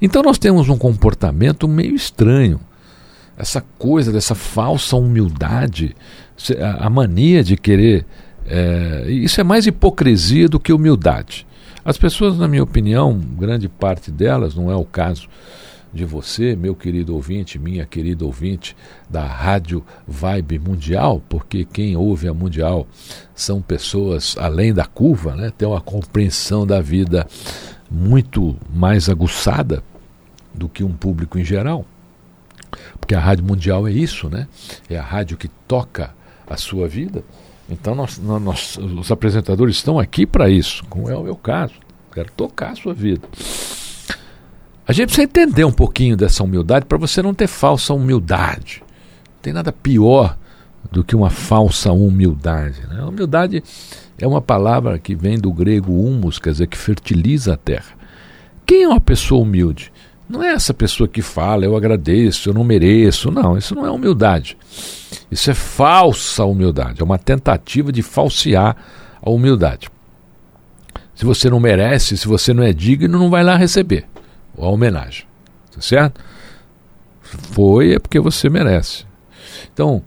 Então 0.00 0.22
nós 0.22 0.38
temos 0.38 0.68
um 0.68 0.78
comportamento 0.78 1.68
meio 1.68 1.94
estranho. 1.94 2.58
Essa 3.36 3.60
coisa 3.78 4.10
dessa 4.10 4.34
falsa 4.34 4.96
humildade, 4.96 5.94
a 6.80 6.90
mania 6.90 7.44
de 7.44 7.56
querer. 7.56 8.04
É, 8.46 9.04
isso 9.08 9.40
é 9.40 9.44
mais 9.44 9.66
hipocrisia 9.66 10.48
do 10.48 10.58
que 10.58 10.72
humildade. 10.72 11.46
As 11.84 11.96
pessoas, 11.98 12.38
na 12.38 12.48
minha 12.48 12.62
opinião, 12.62 13.18
grande 13.38 13.68
parte 13.68 14.10
delas, 14.10 14.54
não 14.54 14.70
é 14.70 14.74
o 14.74 14.84
caso 14.84 15.28
de 15.92 16.04
você, 16.04 16.54
meu 16.54 16.74
querido 16.74 17.14
ouvinte, 17.14 17.58
minha 17.58 17.86
querida 17.86 18.24
ouvinte 18.24 18.76
da 19.08 19.24
Rádio 19.24 19.84
Vibe 20.06 20.58
Mundial, 20.58 21.22
porque 21.28 21.64
quem 21.64 21.96
ouve 21.96 22.28
a 22.28 22.34
Mundial 22.34 22.86
são 23.34 23.62
pessoas 23.62 24.36
além 24.38 24.72
da 24.72 24.84
curva, 24.84 25.34
né? 25.34 25.52
tem 25.56 25.66
uma 25.66 25.80
compreensão 25.80 26.66
da 26.66 26.80
vida 26.80 27.26
muito 27.90 28.56
mais 28.72 29.08
aguçada 29.08 29.82
do 30.54 30.68
que 30.68 30.84
um 30.84 30.92
público 30.92 31.38
em 31.38 31.44
geral. 31.44 31.84
Porque 33.00 33.14
a 33.14 33.20
Rádio 33.20 33.44
Mundial 33.44 33.88
é 33.88 33.92
isso, 33.92 34.28
né? 34.28 34.46
É 34.90 34.98
a 34.98 35.02
rádio 35.02 35.38
que 35.38 35.48
toca 35.48 36.14
a 36.46 36.56
sua 36.56 36.86
vida. 36.86 37.24
Então 37.70 37.94
nós, 37.94 38.18
nós 38.18 38.76
os 38.76 39.10
apresentadores 39.10 39.76
estão 39.76 39.98
aqui 39.98 40.26
para 40.26 40.50
isso, 40.50 40.84
como 40.90 41.08
é 41.08 41.16
o 41.16 41.22
meu 41.22 41.36
caso. 41.36 41.74
Quero 42.12 42.30
tocar 42.32 42.72
a 42.72 42.76
sua 42.76 42.92
vida. 42.92 43.26
A 44.88 44.92
gente 44.94 45.08
precisa 45.08 45.24
entender 45.24 45.66
um 45.66 45.72
pouquinho 45.72 46.16
dessa 46.16 46.42
humildade 46.42 46.86
para 46.86 46.96
você 46.96 47.20
não 47.20 47.34
ter 47.34 47.46
falsa 47.46 47.92
humildade. 47.92 48.82
Não 49.34 49.42
tem 49.42 49.52
nada 49.52 49.70
pior 49.70 50.34
do 50.90 51.04
que 51.04 51.14
uma 51.14 51.28
falsa 51.28 51.92
humildade. 51.92 52.80
Né? 52.88 53.04
humildade 53.04 53.62
é 54.18 54.26
uma 54.26 54.40
palavra 54.40 54.98
que 54.98 55.14
vem 55.14 55.38
do 55.38 55.52
grego 55.52 55.92
humus, 55.92 56.38
quer 56.38 56.52
dizer, 56.52 56.68
que 56.68 56.78
fertiliza 56.78 57.52
a 57.52 57.56
terra. 57.58 57.98
Quem 58.64 58.84
é 58.84 58.88
uma 58.88 58.98
pessoa 59.00 59.42
humilde? 59.42 59.92
Não 60.26 60.42
é 60.42 60.52
essa 60.52 60.72
pessoa 60.72 61.06
que 61.06 61.20
fala, 61.20 61.66
eu 61.66 61.76
agradeço, 61.76 62.48
eu 62.48 62.54
não 62.54 62.64
mereço. 62.64 63.30
Não, 63.30 63.58
isso 63.58 63.74
não 63.74 63.84
é 63.84 63.90
humildade. 63.90 64.56
Isso 65.30 65.50
é 65.50 65.54
falsa 65.54 66.46
humildade. 66.46 67.02
É 67.02 67.04
uma 67.04 67.18
tentativa 67.18 67.92
de 67.92 68.00
falsear 68.00 68.74
a 69.20 69.28
humildade. 69.28 69.90
Se 71.14 71.26
você 71.26 71.50
não 71.50 71.60
merece, 71.60 72.16
se 72.16 72.26
você 72.26 72.54
não 72.54 72.62
é 72.62 72.72
digno, 72.72 73.18
não 73.18 73.28
vai 73.28 73.44
lá 73.44 73.54
receber 73.54 74.06
a 74.64 74.68
homenagem. 74.68 75.26
Tá 75.74 75.80
certo? 75.80 76.20
Foi 77.22 77.94
é 77.94 77.98
porque 77.98 78.20
você 78.20 78.48
merece. 78.48 79.04
Então, 79.72 80.02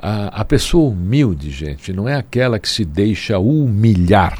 a, 0.00 0.40
a 0.40 0.44
pessoa 0.44 0.90
humilde, 0.90 1.50
gente, 1.50 1.92
não 1.92 2.08
é 2.08 2.16
aquela 2.16 2.58
que 2.58 2.68
se 2.68 2.84
deixa 2.84 3.38
humilhar. 3.38 4.38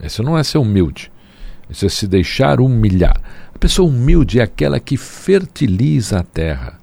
Essa 0.00 0.22
não 0.22 0.36
é 0.36 0.42
ser 0.42 0.58
humilde. 0.58 1.10
Isso 1.70 1.86
é 1.86 1.88
se 1.88 2.06
deixar 2.06 2.60
humilhar. 2.60 3.20
A 3.54 3.58
pessoa 3.58 3.88
humilde 3.88 4.40
é 4.40 4.42
aquela 4.42 4.78
que 4.78 4.96
fertiliza 4.96 6.20
a 6.20 6.22
terra. 6.22 6.78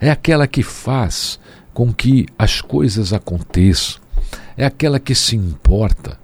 É 0.00 0.10
aquela 0.10 0.46
que 0.46 0.62
faz 0.62 1.38
com 1.72 1.92
que 1.92 2.26
as 2.38 2.60
coisas 2.60 3.12
aconteçam. 3.12 4.00
É 4.56 4.64
aquela 4.64 4.98
que 4.98 5.14
se 5.14 5.36
importa 5.36 6.18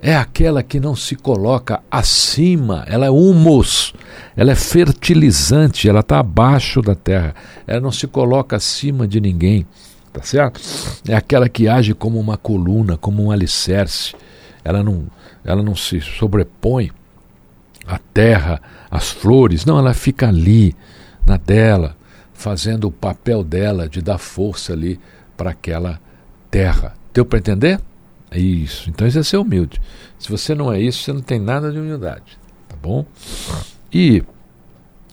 é 0.00 0.14
aquela 0.14 0.62
que 0.62 0.78
não 0.78 0.94
se 0.94 1.16
coloca 1.16 1.80
acima, 1.90 2.84
ela 2.86 3.06
é 3.06 3.10
humus, 3.10 3.92
ela 4.36 4.52
é 4.52 4.54
fertilizante, 4.54 5.88
ela 5.88 6.00
está 6.00 6.20
abaixo 6.20 6.80
da 6.80 6.94
terra, 6.94 7.34
ela 7.66 7.80
não 7.80 7.90
se 7.90 8.06
coloca 8.06 8.56
acima 8.56 9.08
de 9.08 9.20
ninguém, 9.20 9.66
tá 10.12 10.22
certo? 10.22 10.60
É 11.08 11.14
aquela 11.14 11.48
que 11.48 11.68
age 11.68 11.94
como 11.94 12.20
uma 12.20 12.36
coluna, 12.36 12.96
como 12.96 13.24
um 13.24 13.30
alicerce, 13.30 14.14
ela 14.64 14.82
não, 14.82 15.06
ela 15.44 15.62
não 15.62 15.74
se 15.74 16.00
sobrepõe 16.00 16.92
à 17.84 17.98
terra, 17.98 18.62
às 18.90 19.10
flores, 19.10 19.64
não, 19.64 19.78
ela 19.78 19.94
fica 19.94 20.28
ali, 20.28 20.76
na 21.26 21.36
dela, 21.36 21.96
fazendo 22.32 22.86
o 22.86 22.92
papel 22.92 23.42
dela 23.42 23.88
de 23.88 24.00
dar 24.00 24.18
força 24.18 24.72
ali 24.72 25.00
para 25.36 25.50
aquela 25.50 26.00
terra. 26.50 26.94
Deu 27.12 27.24
para 27.24 27.38
entender? 27.38 27.80
É 28.30 28.38
isso. 28.38 28.90
Então 28.90 29.06
isso 29.06 29.18
é 29.18 29.22
ser 29.22 29.38
humilde. 29.38 29.80
Se 30.18 30.30
você 30.30 30.54
não 30.54 30.72
é 30.72 30.80
isso, 30.80 31.02
você 31.02 31.12
não 31.12 31.22
tem 31.22 31.38
nada 31.38 31.72
de 31.72 31.78
humildade. 31.78 32.38
Tá 32.68 32.76
bom? 32.80 33.04
E 33.92 34.22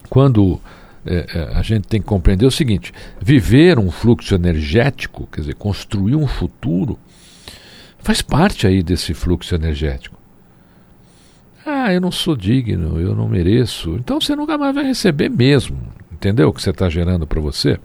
quando 0.09 0.59
é, 1.05 1.25
é, 1.33 1.57
a 1.57 1.61
gente 1.61 1.87
tem 1.87 2.01
que 2.01 2.07
compreender 2.07 2.45
o 2.45 2.51
seguinte: 2.51 2.91
viver 3.21 3.77
um 3.77 3.91
fluxo 3.91 4.33
energético, 4.33 5.27
quer 5.31 5.41
dizer, 5.41 5.55
construir 5.55 6.15
um 6.15 6.27
futuro, 6.27 6.97
faz 7.99 8.21
parte 8.21 8.65
aí 8.65 8.81
desse 8.81 9.13
fluxo 9.13 9.53
energético. 9.53 10.15
Ah, 11.65 11.93
eu 11.93 12.01
não 12.01 12.11
sou 12.11 12.35
digno, 12.35 12.99
eu 12.99 13.15
não 13.15 13.27
mereço. 13.27 13.95
Então 13.95 14.19
você 14.19 14.35
nunca 14.35 14.57
mais 14.57 14.73
vai 14.75 14.83
receber 14.83 15.29
mesmo. 15.29 15.77
Entendeu 16.11 16.49
o 16.49 16.53
que 16.53 16.61
você 16.61 16.69
está 16.69 16.89
gerando 16.89 17.25
para 17.25 17.41
você? 17.41 17.79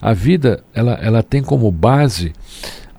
A 0.00 0.12
vida 0.12 0.62
ela, 0.72 0.92
ela 0.94 1.22
tem 1.22 1.42
como 1.42 1.70
base 1.72 2.32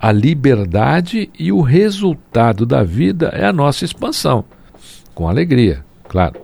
a 0.00 0.10
liberdade 0.10 1.30
e 1.38 1.52
o 1.52 1.60
resultado 1.60 2.64
da 2.64 2.82
vida 2.82 3.28
é 3.34 3.44
a 3.44 3.52
nossa 3.52 3.84
expansão. 3.84 4.44
com 5.14 5.28
alegria, 5.28 5.84
claro. 6.08 6.40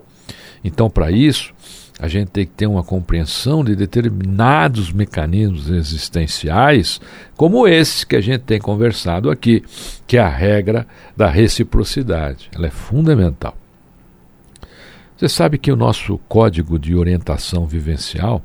Então, 0.62 0.90
para 0.90 1.10
isso, 1.10 1.54
a 1.98 2.08
gente 2.08 2.28
tem 2.28 2.44
que 2.44 2.52
ter 2.52 2.66
uma 2.66 2.84
compreensão 2.84 3.64
de 3.64 3.74
determinados 3.74 4.92
mecanismos 4.92 5.70
existenciais, 5.70 7.00
como 7.36 7.66
esse 7.66 8.04
que 8.04 8.16
a 8.16 8.20
gente 8.20 8.42
tem 8.42 8.60
conversado 8.60 9.30
aqui, 9.30 9.64
que 10.06 10.18
é 10.18 10.20
a 10.20 10.28
regra 10.28 10.86
da 11.16 11.30
reciprocidade. 11.30 12.50
Ela 12.54 12.66
é 12.66 12.70
fundamental. 12.70 13.56
Você 15.16 15.30
sabe 15.30 15.56
que 15.56 15.72
o 15.72 15.76
nosso 15.76 16.18
código 16.28 16.78
de 16.78 16.94
orientação 16.94 17.64
vivencial, 17.64 18.42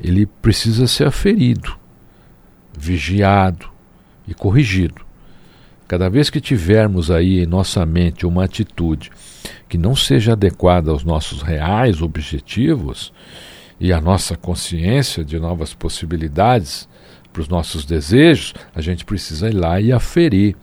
ele 0.00 0.26
precisa 0.26 0.86
ser 0.86 1.08
aferido, 1.08 1.76
vigiado 2.78 3.75
e 4.26 4.34
corrigido. 4.34 5.04
Cada 5.88 6.08
vez 6.10 6.28
que 6.28 6.40
tivermos 6.40 7.10
aí 7.10 7.40
em 7.40 7.46
nossa 7.46 7.86
mente 7.86 8.26
uma 8.26 8.44
atitude 8.44 9.10
que 9.68 9.78
não 9.78 9.94
seja 9.94 10.32
adequada 10.32 10.90
aos 10.90 11.04
nossos 11.04 11.42
reais 11.42 12.02
objetivos 12.02 13.12
e 13.78 13.92
à 13.92 14.00
nossa 14.00 14.36
consciência 14.36 15.24
de 15.24 15.38
novas 15.38 15.74
possibilidades 15.74 16.88
para 17.32 17.42
os 17.42 17.48
nossos 17.48 17.84
desejos, 17.84 18.54
a 18.74 18.80
gente 18.80 19.04
precisa 19.04 19.48
ir 19.48 19.54
lá 19.54 19.80
e 19.80 19.92
aferir 19.92 20.56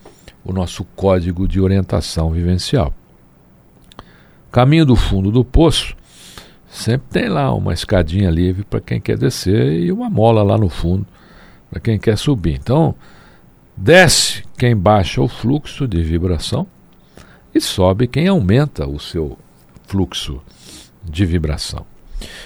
o 0.43 0.51
nosso 0.51 0.83
código 0.83 1.47
de 1.47 1.61
orientação 1.61 2.31
vivencial. 2.31 2.93
Caminho 4.51 4.85
do 4.85 4.95
fundo 4.95 5.31
do 5.31 5.45
poço, 5.45 5.95
sempre 6.67 7.07
tem 7.09 7.29
lá 7.29 7.53
uma 7.53 7.73
escadinha 7.73 8.29
livre 8.29 8.63
para 8.63 8.81
quem 8.81 8.99
quer 8.99 9.17
descer 9.17 9.79
e 9.79 9.91
uma 9.91 10.09
mola 10.09 10.43
lá 10.43 10.57
no 10.57 10.67
fundo 10.67 11.05
para 11.69 11.79
quem 11.79 11.97
quer 11.97 12.17
subir. 12.17 12.55
Então, 12.55 12.93
desce 13.75 14.43
quem 14.57 14.75
baixa 14.75 15.21
o 15.21 15.27
fluxo 15.27 15.87
de 15.87 16.01
vibração 16.03 16.67
e 17.53 17.61
sobe 17.61 18.07
quem 18.07 18.27
aumenta 18.27 18.87
o 18.87 18.99
seu 18.99 19.37
fluxo 19.87 20.41
de 21.03 21.25
vibração. 21.25 21.85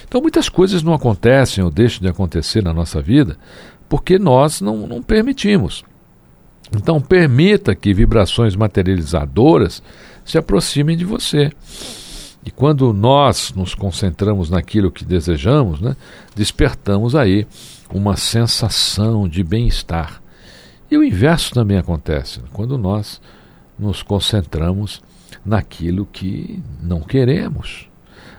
Então, 0.06 0.20
muitas 0.20 0.48
coisas 0.48 0.82
não 0.82 0.92
acontecem 0.92 1.62
ou 1.62 1.70
deixam 1.70 2.00
de 2.00 2.08
acontecer 2.08 2.62
na 2.62 2.72
nossa 2.72 3.00
vida 3.00 3.36
porque 3.88 4.18
nós 4.18 4.60
não, 4.60 4.86
não 4.86 5.02
permitimos. 5.02 5.84
Então, 6.76 7.00
permita 7.00 7.74
que 7.74 7.94
vibrações 7.94 8.54
materializadoras 8.54 9.82
se 10.24 10.36
aproximem 10.36 10.96
de 10.96 11.04
você. 11.04 11.50
E 12.44 12.50
quando 12.50 12.92
nós 12.92 13.52
nos 13.54 13.74
concentramos 13.74 14.50
naquilo 14.50 14.90
que 14.90 15.04
desejamos, 15.04 15.80
né, 15.80 15.96
despertamos 16.34 17.14
aí 17.14 17.46
uma 17.90 18.16
sensação 18.16 19.28
de 19.28 19.42
bem-estar. 19.42 20.22
E 20.90 20.96
o 20.96 21.04
inverso 21.04 21.52
também 21.52 21.76
acontece, 21.76 22.40
quando 22.52 22.78
nós 22.78 23.20
nos 23.78 24.02
concentramos 24.02 25.02
naquilo 25.44 26.06
que 26.06 26.62
não 26.82 27.00
queremos. 27.00 27.88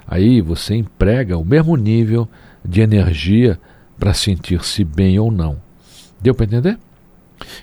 Aí 0.08 0.42
você 0.42 0.76
emprega 0.76 1.38
o 1.38 1.46
mesmo 1.46 1.76
nível 1.76 2.28
de 2.66 2.82
energia 2.82 3.60
para 4.00 4.14
sentir-se 4.14 4.84
bem 4.84 5.20
ou 5.20 5.32
não. 5.32 5.62
Deu 6.20 6.34
para 6.34 6.46
entender? 6.46 6.80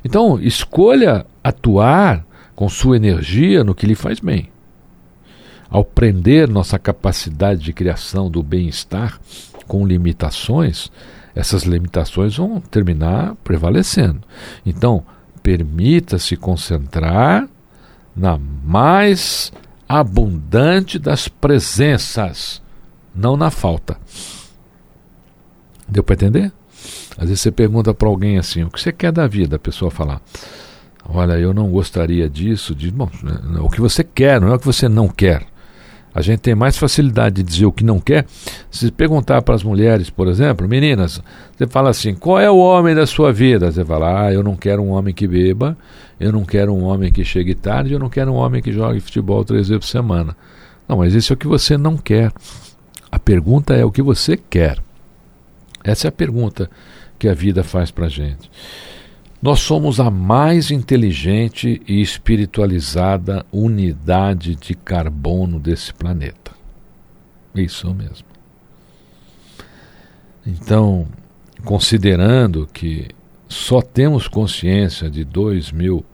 Então, 0.05 0.40
escolha 0.40 1.26
atuar 1.43 2.25
com 2.55 2.69
sua 2.69 2.97
energia 2.97 3.64
no 3.64 3.75
que 3.75 3.87
lhe 3.87 3.95
faz 3.95 4.21
bem 4.21 4.50
ao 5.69 5.85
prender 5.85 6.49
nossa 6.49 6.78
capacidade 6.78 7.61
de 7.61 7.73
criação 7.73 8.31
do 8.31 8.43
bem-estar 8.43 9.21
com 9.66 9.87
limitações, 9.87 10.90
essas 11.37 11.64
limitações 11.64 12.35
vão 12.35 12.59
terminar 12.61 13.35
prevalecendo. 13.45 14.23
Então, 14.64 15.05
permita-se 15.43 16.35
concentrar 16.35 17.47
na 18.16 18.38
mais 18.38 19.52
abundante 19.87 20.99
das 20.99 21.28
presenças, 21.28 22.62
não 23.14 23.37
na 23.37 23.50
falta. 23.50 23.99
Deu 25.87 26.03
para 26.03 26.14
entender? 26.14 26.51
Às 27.18 27.29
vezes 27.29 27.42
você 27.42 27.53
pergunta 27.53 27.92
para 27.92 28.09
alguém 28.09 28.38
assim: 28.38 28.64
o 28.64 28.70
que 28.70 28.81
você 28.81 28.90
quer 28.90 29.12
da 29.12 29.27
vida? 29.27 29.57
A 29.57 29.59
pessoa 29.59 29.90
falar: 29.90 30.22
olha, 31.07 31.35
eu 31.35 31.53
não 31.53 31.70
gostaria 31.70 32.31
disso. 32.31 32.75
De, 32.75 32.90
bom, 32.90 33.11
né, 33.22 33.61
o 33.61 33.68
que 33.68 33.81
você 33.81 34.03
quer, 34.03 34.40
não 34.40 34.49
é 34.49 34.55
o 34.55 34.59
que 34.59 34.66
você 34.66 34.88
não 34.88 35.07
quer. 35.07 35.46
A 36.16 36.22
gente 36.22 36.40
tem 36.40 36.55
mais 36.55 36.79
facilidade 36.79 37.37
de 37.37 37.42
dizer 37.42 37.66
o 37.66 37.72
que 37.72 37.85
não 37.85 38.00
quer. 38.00 38.24
Se 38.70 38.90
perguntar 38.90 39.42
para 39.42 39.55
as 39.55 39.62
mulheres, 39.62 40.09
por 40.09 40.29
exemplo, 40.29 40.66
meninas, 40.66 41.20
você 41.55 41.66
fala 41.66 41.90
assim: 41.90 42.14
qual 42.14 42.40
é 42.40 42.50
o 42.50 42.57
homem 42.57 42.94
da 42.94 43.07
sua 43.07 43.31
vida? 43.35 43.70
Você 43.70 43.85
fala: 43.85 44.22
ah, 44.22 44.33
eu 44.33 44.42
não 44.42 44.57
quero 44.57 44.83
um 44.83 44.92
homem 44.92 45.12
que 45.12 45.29
beba, 45.29 45.76
eu 46.18 46.33
não 46.33 46.42
quero 46.42 46.72
um 46.72 46.85
homem 46.85 47.12
que 47.12 47.22
chegue 47.22 47.55
tarde, 47.55 47.92
eu 47.92 47.98
não 47.98 48.09
quero 48.09 48.33
um 48.33 48.37
homem 48.37 48.62
que 48.62 48.72
jogue 48.72 48.98
futebol 48.98 49.44
três 49.44 49.68
vezes 49.68 49.85
por 49.85 49.90
semana. 49.90 50.35
Não, 50.88 50.96
mas 50.96 51.12
isso 51.12 51.35
é 51.35 51.35
o 51.35 51.37
que 51.37 51.46
você 51.46 51.76
não 51.76 51.98
quer. 51.98 52.33
A 53.12 53.18
pergunta 53.18 53.74
é 53.74 53.85
o 53.85 53.92
que 53.92 54.00
você 54.00 54.38
quer. 54.38 54.79
Essa 55.85 56.07
é 56.07 56.09
a 56.09 56.12
pergunta 56.12 56.70
que 57.18 57.29
a 57.29 57.35
vida 57.35 57.62
faz 57.62 57.90
para 57.90 58.07
a 58.07 58.09
gente. 58.09 58.50
Nós 59.40 59.61
somos 59.61 60.01
a 60.01 60.11
mais 60.11 60.70
inteligente 60.70 61.83
e 61.87 62.01
espiritualizada 62.01 63.44
unidade 63.53 64.55
de 64.55 64.75
carbono 64.75 65.61
desse 65.61 65.92
planeta. 65.92 66.53
Isso 67.55 67.92
mesmo. 67.94 68.27
Então, 70.46 71.07
considerando 71.64 72.66
que 72.72 73.09
só 73.49 73.81
temos 73.83 74.27
consciência 74.27 75.11
de 75.11 75.25
2 75.25 75.70
mil 75.70 76.05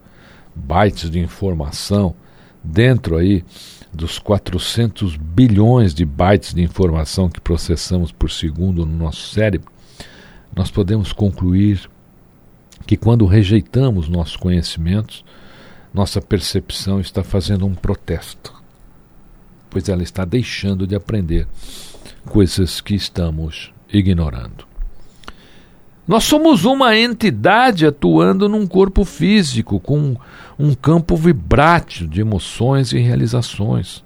bytes 0.54 1.10
de 1.10 1.18
informação 1.18 2.14
dentro 2.62 3.16
aí 3.16 3.44
dos 3.92 4.18
400 4.18 5.16
bilhões 5.16 5.94
de 5.94 6.04
bytes 6.04 6.54
de 6.54 6.62
informação 6.62 7.28
que 7.28 7.40
processamos 7.40 8.10
por 8.10 8.30
segundo 8.30 8.86
no 8.86 8.96
nosso 8.96 9.32
cérebro, 9.32 9.70
nós 10.54 10.70
podemos 10.70 11.12
concluir 11.12 11.88
que 12.86 12.96
quando 12.96 13.26
rejeitamos 13.26 14.08
nossos 14.08 14.36
conhecimentos, 14.36 15.24
nossa 15.92 16.20
percepção 16.20 17.00
está 17.00 17.22
fazendo 17.22 17.66
um 17.66 17.74
protesto, 17.74 18.52
pois 19.68 19.88
ela 19.88 20.02
está 20.02 20.24
deixando 20.24 20.86
de 20.86 20.94
aprender 20.94 21.46
coisas 22.26 22.80
que 22.80 22.94
estamos 22.94 23.72
ignorando. 23.92 24.66
Nós 26.06 26.24
somos 26.24 26.64
uma 26.64 26.96
entidade 26.96 27.86
atuando 27.86 28.48
num 28.48 28.66
corpo 28.66 29.04
físico, 29.04 29.78
com 29.78 30.16
um 30.58 30.74
campo 30.74 31.16
vibrátil 31.16 32.08
de 32.08 32.20
emoções 32.20 32.92
e 32.92 32.98
realizações. 32.98 34.02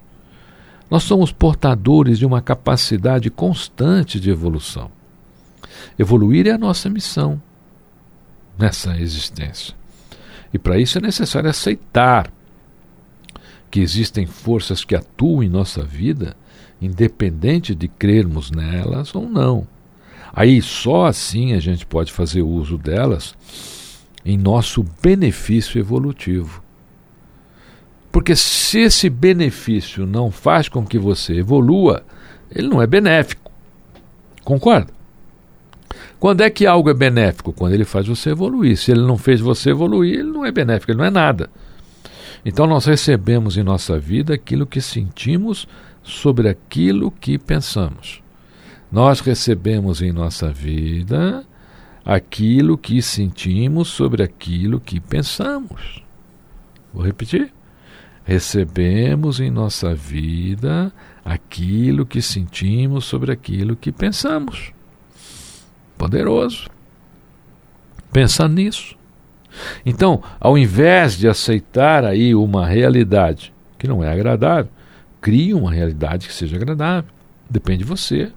Nós 0.90 1.04
somos 1.04 1.32
portadores 1.32 2.18
de 2.18 2.26
uma 2.26 2.42
capacidade 2.42 3.30
constante 3.30 4.20
de 4.20 4.30
evolução. 4.30 4.90
Evoluir 5.98 6.46
é 6.46 6.50
a 6.50 6.58
nossa 6.58 6.90
missão 6.90 7.40
nessa 8.58 8.96
existência. 8.98 9.74
E 10.52 10.58
para 10.58 10.78
isso 10.78 10.98
é 10.98 11.00
necessário 11.00 11.50
aceitar 11.50 12.30
que 13.70 13.80
existem 13.80 14.26
forças 14.26 14.84
que 14.84 14.94
atuam 14.94 15.42
em 15.42 15.48
nossa 15.48 15.82
vida, 15.82 16.36
independente 16.80 17.74
de 17.74 17.88
crermos 17.88 18.50
nelas 18.50 19.14
ou 19.14 19.28
não. 19.28 19.66
Aí 20.32 20.60
só 20.62 21.06
assim 21.06 21.52
a 21.52 21.60
gente 21.60 21.84
pode 21.84 22.12
fazer 22.12 22.42
uso 22.42 22.78
delas 22.78 23.34
em 24.24 24.36
nosso 24.36 24.84
benefício 25.02 25.78
evolutivo. 25.78 26.62
Porque 28.10 28.34
se 28.34 28.80
esse 28.80 29.10
benefício 29.10 30.06
não 30.06 30.30
faz 30.30 30.68
com 30.68 30.86
que 30.86 30.98
você 30.98 31.34
evolua, 31.34 32.02
ele 32.50 32.66
não 32.66 32.80
é 32.80 32.86
benéfico. 32.86 33.50
Concorda? 34.42 34.95
Quando 36.18 36.40
é 36.40 36.50
que 36.50 36.66
algo 36.66 36.88
é 36.88 36.94
benéfico? 36.94 37.52
Quando 37.52 37.74
ele 37.74 37.84
faz 37.84 38.06
você 38.06 38.30
evoluir. 38.30 38.76
Se 38.76 38.90
ele 38.90 39.02
não 39.02 39.18
fez 39.18 39.40
você 39.40 39.70
evoluir, 39.70 40.20
ele 40.20 40.30
não 40.30 40.44
é 40.44 40.50
benéfico, 40.50 40.92
ele 40.92 40.98
não 40.98 41.04
é 41.04 41.10
nada. 41.10 41.50
Então 42.44 42.66
nós 42.66 42.86
recebemos 42.86 43.56
em 43.56 43.62
nossa 43.62 43.98
vida 43.98 44.34
aquilo 44.34 44.66
que 44.66 44.80
sentimos 44.80 45.66
sobre 46.02 46.48
aquilo 46.48 47.10
que 47.10 47.38
pensamos. 47.38 48.22
Nós 48.90 49.20
recebemos 49.20 50.00
em 50.00 50.12
nossa 50.12 50.52
vida 50.52 51.44
aquilo 52.04 52.78
que 52.78 53.02
sentimos 53.02 53.88
sobre 53.88 54.22
aquilo 54.22 54.78
que 54.78 55.00
pensamos. 55.00 56.04
Vou 56.94 57.04
repetir. 57.04 57.52
Recebemos 58.24 59.40
em 59.40 59.50
nossa 59.50 59.94
vida 59.94 60.92
aquilo 61.24 62.06
que 62.06 62.22
sentimos 62.22 63.04
sobre 63.04 63.32
aquilo 63.32 63.76
que 63.76 63.90
pensamos. 63.90 64.75
Poderoso. 65.96 66.68
Pensando 68.12 68.54
nisso. 68.54 68.96
Então, 69.84 70.22
ao 70.38 70.56
invés 70.56 71.16
de 71.16 71.28
aceitar 71.28 72.04
aí 72.04 72.34
uma 72.34 72.66
realidade 72.66 73.52
que 73.78 73.88
não 73.88 74.02
é 74.04 74.10
agradável, 74.10 74.70
crie 75.20 75.54
uma 75.54 75.72
realidade 75.72 76.26
que 76.26 76.34
seja 76.34 76.56
agradável. 76.56 77.10
Depende 77.48 77.78
de 77.78 77.84
você. 77.84 78.30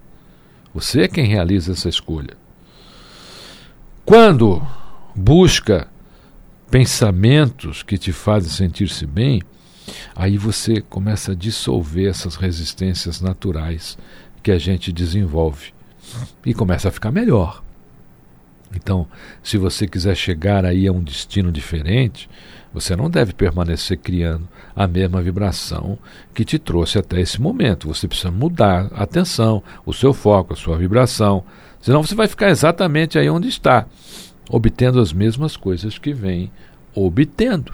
Você 0.73 1.01
é 1.01 1.07
quem 1.07 1.25
realiza 1.25 1.71
essa 1.73 1.89
escolha. 1.89 2.37
Quando 4.05 4.65
busca 5.15 5.87
pensamentos 6.69 7.83
que 7.83 7.97
te 7.97 8.11
fazem 8.11 8.49
sentir-se 8.49 9.05
bem, 9.05 9.41
Aí 10.15 10.37
você 10.37 10.81
começa 10.81 11.31
a 11.31 11.35
dissolver 11.35 12.09
essas 12.09 12.35
resistências 12.35 13.21
naturais 13.21 13.97
que 14.41 14.51
a 14.51 14.57
gente 14.57 14.91
desenvolve 14.91 15.73
e 16.45 16.53
começa 16.53 16.89
a 16.89 16.91
ficar 16.91 17.11
melhor. 17.11 17.63
Então, 18.75 19.07
se 19.41 19.57
você 19.57 19.87
quiser 19.87 20.15
chegar 20.15 20.63
aí 20.63 20.87
a 20.87 20.91
um 20.91 21.01
destino 21.01 21.51
diferente, 21.51 22.29
você 22.73 22.95
não 22.95 23.09
deve 23.09 23.33
permanecer 23.33 23.97
criando 23.97 24.47
a 24.75 24.87
mesma 24.87 25.21
vibração 25.21 25.97
que 26.33 26.45
te 26.45 26.59
trouxe 26.59 26.99
até 26.99 27.19
esse 27.19 27.41
momento. 27.41 27.87
Você 27.87 28.07
precisa 28.07 28.29
mudar 28.29 28.89
a 28.93 29.03
atenção, 29.03 29.63
o 29.85 29.93
seu 29.93 30.13
foco, 30.13 30.53
a 30.53 30.55
sua 30.55 30.77
vibração. 30.77 31.43
Senão 31.81 32.03
você 32.03 32.13
vai 32.13 32.27
ficar 32.27 32.49
exatamente 32.49 33.17
aí 33.17 33.29
onde 33.29 33.47
está, 33.47 33.87
obtendo 34.49 34.99
as 34.99 35.11
mesmas 35.11 35.57
coisas 35.57 35.97
que 35.97 36.13
vem 36.13 36.51
obtendo. 36.93 37.73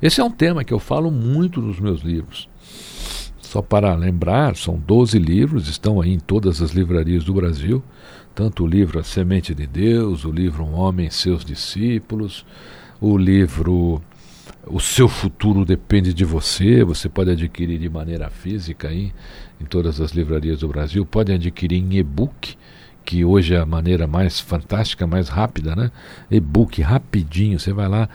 Esse 0.00 0.20
é 0.20 0.24
um 0.24 0.30
tema 0.30 0.64
que 0.64 0.72
eu 0.72 0.78
falo 0.78 1.10
muito 1.10 1.60
nos 1.60 1.80
meus 1.80 2.00
livros. 2.02 2.48
Só 3.50 3.60
para 3.60 3.92
lembrar, 3.96 4.54
são 4.54 4.78
12 4.78 5.18
livros, 5.18 5.66
estão 5.66 6.00
aí 6.00 6.12
em 6.12 6.20
todas 6.20 6.62
as 6.62 6.70
livrarias 6.70 7.24
do 7.24 7.34
Brasil. 7.34 7.82
Tanto 8.32 8.62
o 8.62 8.66
livro 8.66 9.00
A 9.00 9.02
Semente 9.02 9.52
de 9.52 9.66
Deus, 9.66 10.24
o 10.24 10.30
livro 10.30 10.62
Um 10.62 10.74
Homem 10.74 11.08
e 11.08 11.10
Seus 11.10 11.44
Discípulos, 11.44 12.46
o 13.00 13.18
livro 13.18 14.00
O 14.68 14.78
Seu 14.78 15.08
Futuro 15.08 15.64
Depende 15.64 16.14
de 16.14 16.24
Você, 16.24 16.84
você 16.84 17.08
pode 17.08 17.30
adquirir 17.30 17.76
de 17.76 17.90
maneira 17.90 18.30
física 18.30 18.86
aí, 18.86 19.12
em 19.60 19.64
todas 19.64 20.00
as 20.00 20.12
livrarias 20.12 20.60
do 20.60 20.68
Brasil, 20.68 21.04
pode 21.04 21.32
adquirir 21.32 21.78
em 21.78 21.96
e-book, 21.96 22.56
que 23.04 23.24
hoje 23.24 23.54
é 23.54 23.58
a 23.58 23.66
maneira 23.66 24.06
mais 24.06 24.38
fantástica, 24.38 25.08
mais 25.08 25.28
rápida, 25.28 25.74
né? 25.74 25.90
E-book 26.30 26.80
rapidinho, 26.82 27.58
você 27.58 27.72
vai 27.72 27.88
lá, 27.88 28.08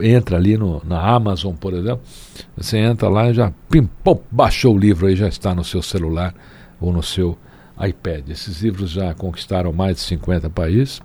entra 0.00 0.36
ali 0.36 0.56
no, 0.56 0.82
na 0.84 1.00
Amazon, 1.00 1.54
por 1.54 1.72
exemplo, 1.74 2.00
você 2.56 2.78
entra 2.78 3.08
lá 3.08 3.30
e 3.30 3.34
já 3.34 3.52
pim, 3.68 3.88
pom, 4.02 4.22
baixou 4.30 4.74
o 4.74 4.78
livro 4.78 5.06
aí, 5.06 5.16
já 5.16 5.28
está 5.28 5.54
no 5.54 5.64
seu 5.64 5.82
celular 5.82 6.34
ou 6.80 6.92
no 6.92 7.02
seu 7.02 7.36
iPad. 7.80 8.28
Esses 8.28 8.62
livros 8.62 8.90
já 8.90 9.12
conquistaram 9.14 9.72
mais 9.72 9.96
de 9.96 10.02
50 10.02 10.48
países. 10.50 11.02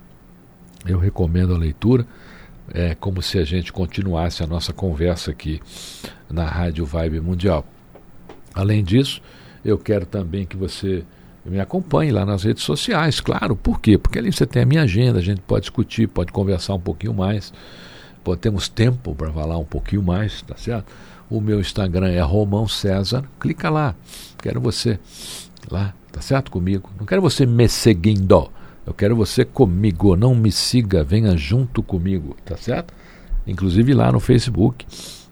Eu 0.86 0.98
recomendo 0.98 1.54
a 1.54 1.58
leitura 1.58 2.06
é 2.72 2.94
como 2.94 3.20
se 3.20 3.38
a 3.38 3.44
gente 3.44 3.72
continuasse 3.72 4.42
a 4.42 4.46
nossa 4.46 4.72
conversa 4.72 5.30
aqui 5.30 5.60
na 6.30 6.44
Rádio 6.44 6.86
Vibe 6.86 7.20
Mundial. 7.20 7.64
Além 8.54 8.82
disso, 8.82 9.20
eu 9.64 9.76
quero 9.78 10.06
também 10.06 10.46
que 10.46 10.56
você 10.56 11.04
me 11.44 11.58
acompanhe 11.58 12.12
lá 12.12 12.24
nas 12.24 12.44
redes 12.44 12.62
sociais, 12.62 13.20
claro. 13.20 13.56
Por 13.56 13.80
quê? 13.80 13.98
Porque 13.98 14.18
ali 14.18 14.32
você 14.32 14.46
tem 14.46 14.62
a 14.62 14.66
minha 14.66 14.82
agenda, 14.82 15.18
a 15.18 15.22
gente 15.22 15.40
pode 15.40 15.62
discutir, 15.62 16.06
pode 16.06 16.32
conversar 16.32 16.74
um 16.74 16.80
pouquinho 16.80 17.14
mais, 17.14 17.52
pode, 18.22 18.40
temos 18.40 18.68
tempo 18.68 19.14
para 19.14 19.30
falar 19.30 19.58
um 19.58 19.64
pouquinho 19.64 20.02
mais, 20.02 20.42
tá 20.42 20.56
certo? 20.56 20.92
O 21.28 21.40
meu 21.40 21.60
Instagram 21.60 22.08
é 22.08 22.20
Romão 22.20 22.66
César, 22.66 23.24
clica 23.38 23.70
lá, 23.70 23.94
quero 24.38 24.60
você 24.60 24.98
lá, 25.70 25.94
tá 26.10 26.20
certo 26.20 26.50
comigo? 26.50 26.90
Não 26.98 27.06
quero 27.06 27.22
você 27.22 27.46
me 27.46 27.68
seguindo, 27.68 28.50
eu 28.86 28.92
quero 28.92 29.14
você 29.14 29.44
comigo, 29.44 30.16
não 30.16 30.34
me 30.34 30.50
siga, 30.50 31.04
venha 31.04 31.36
junto 31.36 31.82
comigo, 31.82 32.36
tá 32.44 32.56
certo? 32.56 32.92
Inclusive 33.46 33.94
lá 33.94 34.10
no 34.10 34.20
Facebook. 34.20 34.86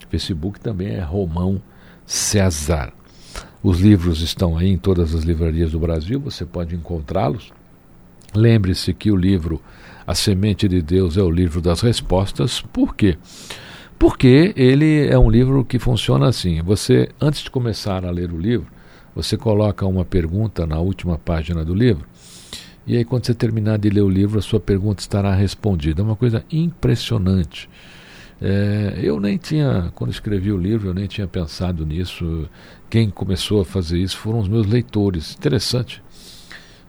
Facebook 0.09 0.61
também 0.61 0.95
é 0.95 1.01
Romão 1.01 1.61
César. 2.07 2.93
Os 3.63 3.81
livros 3.81 4.23
estão 4.23 4.57
aí 4.57 4.69
em 4.69 4.79
todas 4.79 5.15
as 5.15 5.25
livrarias 5.25 5.73
do 5.73 5.81
Brasil, 5.81 6.21
você 6.21 6.45
pode 6.45 6.75
encontrá-los. 6.75 7.53
Lembre-se 8.35 8.95
que 8.95 9.11
o 9.11 9.17
livro 9.17 9.61
A 10.09 10.15
Semente 10.15 10.67
de 10.67 10.83
Deus 10.83 11.17
é 11.17 11.23
o 11.23 11.31
livro 11.31 11.61
das 11.61 11.83
respostas. 11.83 12.61
Por 12.61 12.97
quê? 12.97 13.17
Porque 13.97 14.53
ele 14.57 15.07
é 15.07 15.19
um 15.19 15.31
livro 15.31 15.65
que 15.65 15.79
funciona 15.79 16.27
assim. 16.27 16.61
Você, 16.63 17.11
antes 17.21 17.43
de 17.43 17.51
começar 17.51 18.05
a 18.05 18.11
ler 18.11 18.33
o 18.33 18.39
livro, 18.39 18.67
você 19.15 19.37
coloca 19.37 19.87
uma 19.87 20.05
pergunta 20.05 20.67
na 20.67 20.79
última 20.81 21.19
página 21.19 21.65
do 21.65 21.75
livro 21.75 22.07
e 22.89 22.97
aí, 22.97 23.05
quando 23.05 23.27
você 23.27 23.35
terminar 23.35 23.77
de 23.77 23.91
ler 23.91 24.01
o 24.01 24.09
livro, 24.09 24.39
a 24.39 24.43
sua 24.43 24.59
pergunta 24.59 25.03
estará 25.03 25.35
respondida. 25.35 26.01
É 26.01 26.05
uma 26.05 26.17
coisa 26.17 26.43
impressionante. 26.51 27.69
É, 28.41 28.99
eu 29.03 29.21
nem 29.21 29.37
tinha, 29.37 29.93
quando 29.95 30.11
escrevi 30.11 30.51
o 30.51 30.57
livro, 30.57 30.89
eu 30.89 30.95
nem 30.95 31.07
tinha 31.07 31.29
pensado 31.29 31.85
nisso. 31.85 32.49
Quem 32.89 33.11
começou 33.11 33.61
a 33.61 33.65
fazer 33.67 33.99
isso 33.99 34.17
foram 34.17 34.39
os 34.39 34.49
meus 34.49 34.67
leitores. 34.67 35.35
Interessante. 35.35 36.03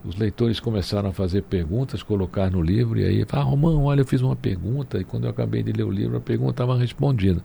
Os 0.03 0.15
leitores 0.15 0.59
começaram 0.59 1.09
a 1.09 1.13
fazer 1.13 1.43
perguntas, 1.43 2.01
colocar 2.01 2.49
no 2.49 2.61
livro, 2.61 2.99
e 2.99 3.05
aí, 3.05 3.25
ah, 3.31 3.41
Romão, 3.41 3.83
olha, 3.83 4.01
eu 4.01 4.05
fiz 4.05 4.21
uma 4.21 4.35
pergunta, 4.35 4.97
e 4.97 5.03
quando 5.03 5.25
eu 5.25 5.29
acabei 5.29 5.61
de 5.61 5.73
ler 5.73 5.83
o 5.83 5.91
livro, 5.91 6.17
a 6.17 6.21
pergunta 6.21 6.51
estava 6.51 6.77
respondida. 6.77 7.43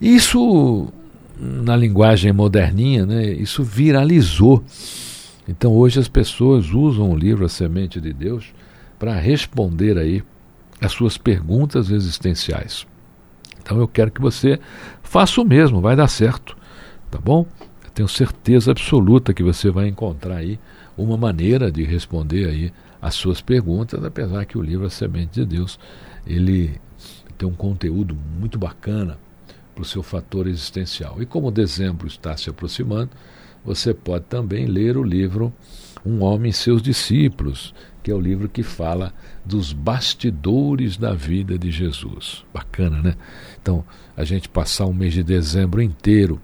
Isso, 0.00 0.88
na 1.38 1.76
linguagem 1.76 2.32
moderninha, 2.32 3.04
né, 3.04 3.26
isso 3.26 3.62
viralizou. 3.62 4.64
Então 5.48 5.72
hoje 5.72 6.00
as 6.00 6.08
pessoas 6.08 6.70
usam 6.70 7.10
o 7.10 7.16
livro 7.16 7.44
A 7.44 7.48
Semente 7.48 8.00
de 8.00 8.12
Deus 8.12 8.52
para 8.98 9.14
responder 9.14 9.98
aí 9.98 10.22
as 10.80 10.92
suas 10.92 11.16
perguntas 11.16 11.90
existenciais. 11.90 12.86
Então 13.62 13.78
eu 13.78 13.86
quero 13.88 14.10
que 14.10 14.20
você 14.20 14.58
faça 15.02 15.40
o 15.40 15.44
mesmo, 15.44 15.80
vai 15.80 15.94
dar 15.94 16.08
certo, 16.08 16.56
tá 17.10 17.18
bom? 17.18 17.46
Tenho 17.96 18.08
certeza 18.08 18.72
absoluta 18.72 19.32
que 19.32 19.42
você 19.42 19.70
vai 19.70 19.88
encontrar 19.88 20.36
aí 20.36 20.58
uma 20.98 21.16
maneira 21.16 21.72
de 21.72 21.82
responder 21.82 22.46
aí 22.46 22.70
as 23.00 23.14
suas 23.14 23.40
perguntas, 23.40 24.04
apesar 24.04 24.44
que 24.44 24.58
o 24.58 24.60
livro 24.60 24.84
A 24.84 24.90
Semente 24.90 25.40
de 25.40 25.46
Deus, 25.46 25.78
ele 26.26 26.78
tem 27.38 27.48
um 27.48 27.54
conteúdo 27.54 28.14
muito 28.38 28.58
bacana 28.58 29.16
para 29.74 29.80
o 29.80 29.86
seu 29.86 30.02
fator 30.02 30.46
existencial. 30.46 31.22
E 31.22 31.24
como 31.24 31.50
dezembro 31.50 32.06
está 32.06 32.36
se 32.36 32.50
aproximando, 32.50 33.12
você 33.64 33.94
pode 33.94 34.26
também 34.26 34.66
ler 34.66 34.98
o 34.98 35.02
livro 35.02 35.50
Um 36.04 36.22
Homem 36.22 36.50
e 36.50 36.52
Seus 36.52 36.82
Discípulos, 36.82 37.74
que 38.02 38.10
é 38.10 38.14
o 38.14 38.20
livro 38.20 38.46
que 38.46 38.62
fala 38.62 39.14
dos 39.42 39.72
bastidores 39.72 40.98
da 40.98 41.14
vida 41.14 41.58
de 41.58 41.70
Jesus. 41.70 42.44
Bacana, 42.52 43.00
né? 43.00 43.14
Então, 43.62 43.82
a 44.14 44.22
gente 44.22 44.50
passar 44.50 44.84
um 44.84 44.92
mês 44.92 45.14
de 45.14 45.22
dezembro 45.22 45.80
inteiro 45.80 46.38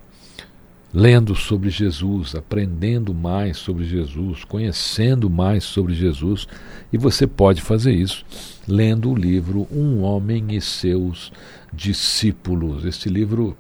lendo 0.93 1.35
sobre 1.35 1.71
Jesus, 1.71 2.35
aprendendo 2.35 3.15
mais 3.15 3.57
sobre 3.57 3.85
Jesus, 3.85 4.45
conhecendo 4.45 5.31
mais 5.31 5.65
sobre 5.65 5.95
Jesus, 5.95 6.47
e 6.93 6.99
você 6.99 7.27
pode 7.27 7.63
fazer 7.63 7.93
isso 7.93 8.25
lendo 8.69 9.11
o 9.11 9.17
livro 9.17 9.67
Um 9.71 10.03
Homem 10.03 10.55
e 10.55 10.61
Seus 10.61 11.33
Discípulos. 11.73 12.85
Este 12.85 13.09
livro 13.09 13.57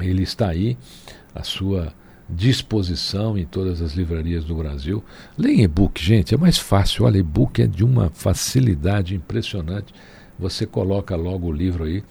ele 0.00 0.22
está 0.22 0.48
aí, 0.48 0.76
a 1.34 1.42
sua 1.42 1.92
disposição 2.28 3.38
em 3.38 3.46
todas 3.46 3.80
as 3.80 3.94
livrarias 3.94 4.44
do 4.44 4.54
Brasil. 4.54 5.02
Leia 5.36 5.62
e-book, 5.62 6.02
gente, 6.02 6.34
é 6.34 6.38
mais 6.38 6.58
fácil. 6.58 7.04
Olha, 7.04 7.18
e-book 7.18 7.62
é 7.62 7.66
de 7.66 7.84
uma 7.84 8.10
facilidade 8.10 9.14
impressionante. 9.14 9.94
Você 10.38 10.66
coloca 10.66 11.16
logo 11.16 11.48
o 11.48 11.52
livro 11.52 11.84
aí 11.84 12.04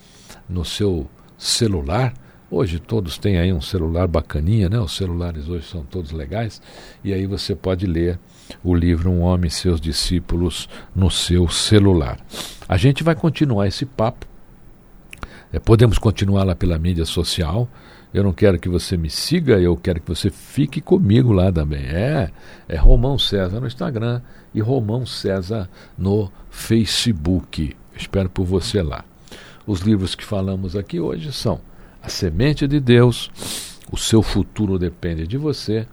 no 0.49 0.65
seu 0.65 1.07
celular. 1.37 2.13
Hoje 2.49 2.79
todos 2.79 3.17
têm 3.17 3.37
aí 3.37 3.51
um 3.51 3.59
celular 3.59 4.07
bacaninha, 4.07 4.69
né? 4.69 4.79
Os 4.79 4.95
celulares 4.95 5.49
hoje 5.49 5.67
são 5.67 5.83
todos 5.83 6.11
legais. 6.11 6.61
E 7.03 7.13
aí 7.13 7.27
você 7.27 7.53
pode 7.53 7.85
ler 7.85 8.17
o 8.63 8.73
livro 8.73 9.11
Um 9.11 9.19
Homem 9.19 9.49
e 9.49 9.51
Seus 9.51 9.81
Discípulos 9.81 10.69
no 10.95 11.11
seu 11.11 11.49
celular. 11.49 12.17
A 12.67 12.77
gente 12.77 13.03
vai 13.03 13.15
continuar 13.15 13.67
esse 13.67 13.85
papo. 13.85 14.25
É, 15.51 15.59
podemos 15.59 15.97
continuar 15.97 16.45
lá 16.45 16.55
pela 16.55 16.79
mídia 16.79 17.03
social. 17.03 17.67
Eu 18.13 18.23
não 18.23 18.31
quero 18.31 18.57
que 18.57 18.69
você 18.69 18.95
me 18.95 19.09
siga, 19.09 19.59
eu 19.59 19.75
quero 19.75 19.99
que 19.99 20.07
você 20.07 20.29
fique 20.29 20.79
comigo 20.79 21.33
lá 21.33 21.51
também. 21.51 21.83
É, 21.83 22.31
é 22.69 22.77
Romão 22.77 23.19
César 23.19 23.59
no 23.59 23.67
Instagram 23.67 24.21
e 24.53 24.61
Romão 24.61 25.05
César 25.05 25.69
no 25.97 26.31
Facebook. 26.49 27.75
Espero 27.93 28.29
por 28.29 28.45
você 28.45 28.81
lá. 28.81 29.03
Os 29.65 29.81
livros 29.81 30.15
que 30.15 30.23
falamos 30.23 30.77
aqui 30.77 30.97
hoje 30.97 31.33
são 31.33 31.59
A 32.07 32.09
Semente 32.09 32.65
de 32.69 32.79
Deus, 32.79 33.29
O 33.91 33.97
Seu 33.97 34.21
Futuro 34.21 34.79
Depende 34.79 35.27
de 35.27 35.35
Você 35.37 35.85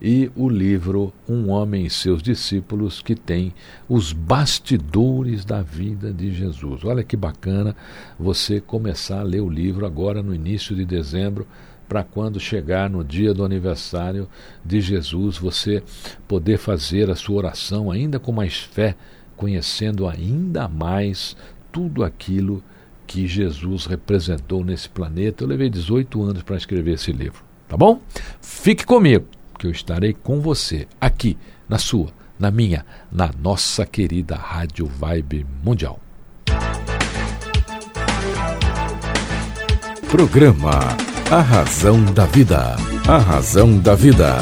e 0.00 0.30
o 0.36 0.48
livro 0.48 1.12
Um 1.28 1.50
Homem 1.50 1.84
e 1.84 1.90
Seus 1.90 2.22
Discípulos, 2.22 3.02
que 3.02 3.16
tem 3.16 3.52
os 3.88 4.12
bastidores 4.12 5.44
da 5.44 5.62
vida 5.62 6.12
de 6.12 6.30
Jesus. 6.30 6.84
Olha 6.84 7.02
que 7.02 7.16
bacana 7.16 7.74
você 8.16 8.60
começar 8.60 9.18
a 9.18 9.24
ler 9.24 9.40
o 9.40 9.50
livro 9.50 9.84
agora 9.84 10.22
no 10.22 10.32
início 10.32 10.76
de 10.76 10.84
dezembro, 10.84 11.44
para 11.88 12.04
quando 12.04 12.38
chegar 12.38 12.88
no 12.88 13.02
dia 13.02 13.34
do 13.34 13.44
aniversário 13.44 14.28
de 14.64 14.80
Jesus, 14.80 15.36
você 15.36 15.82
poder 16.28 16.58
fazer 16.58 17.10
a 17.10 17.16
sua 17.16 17.38
oração 17.38 17.90
ainda 17.90 18.20
com 18.20 18.30
mais 18.30 18.56
fé, 18.56 18.94
conhecendo 19.36 20.06
ainda 20.06 20.68
mais 20.68 21.36
tudo 21.72 22.04
aquilo 22.04 22.62
que 23.06 23.26
Jesus 23.26 23.86
representou 23.86 24.64
nesse 24.64 24.88
planeta. 24.88 25.44
Eu 25.44 25.48
levei 25.48 25.70
18 25.70 26.22
anos 26.22 26.42
para 26.42 26.56
escrever 26.56 26.94
esse 26.94 27.12
livro, 27.12 27.42
tá 27.68 27.76
bom? 27.76 28.00
Fique 28.40 28.84
comigo 28.84 29.26
que 29.58 29.66
eu 29.66 29.70
estarei 29.70 30.12
com 30.12 30.40
você 30.40 30.86
aqui 31.00 31.36
na 31.68 31.78
sua, 31.78 32.08
na 32.38 32.50
minha, 32.50 32.84
na 33.10 33.30
nossa 33.42 33.86
querida 33.86 34.36
Rádio 34.36 34.86
Vibe 34.86 35.46
Mundial. 35.62 36.00
Programa 40.08 40.80
A 41.30 41.40
Razão 41.40 42.04
da 42.04 42.26
Vida. 42.26 42.76
A 43.08 43.18
Razão 43.18 43.78
da 43.78 43.94
Vida. 43.94 44.36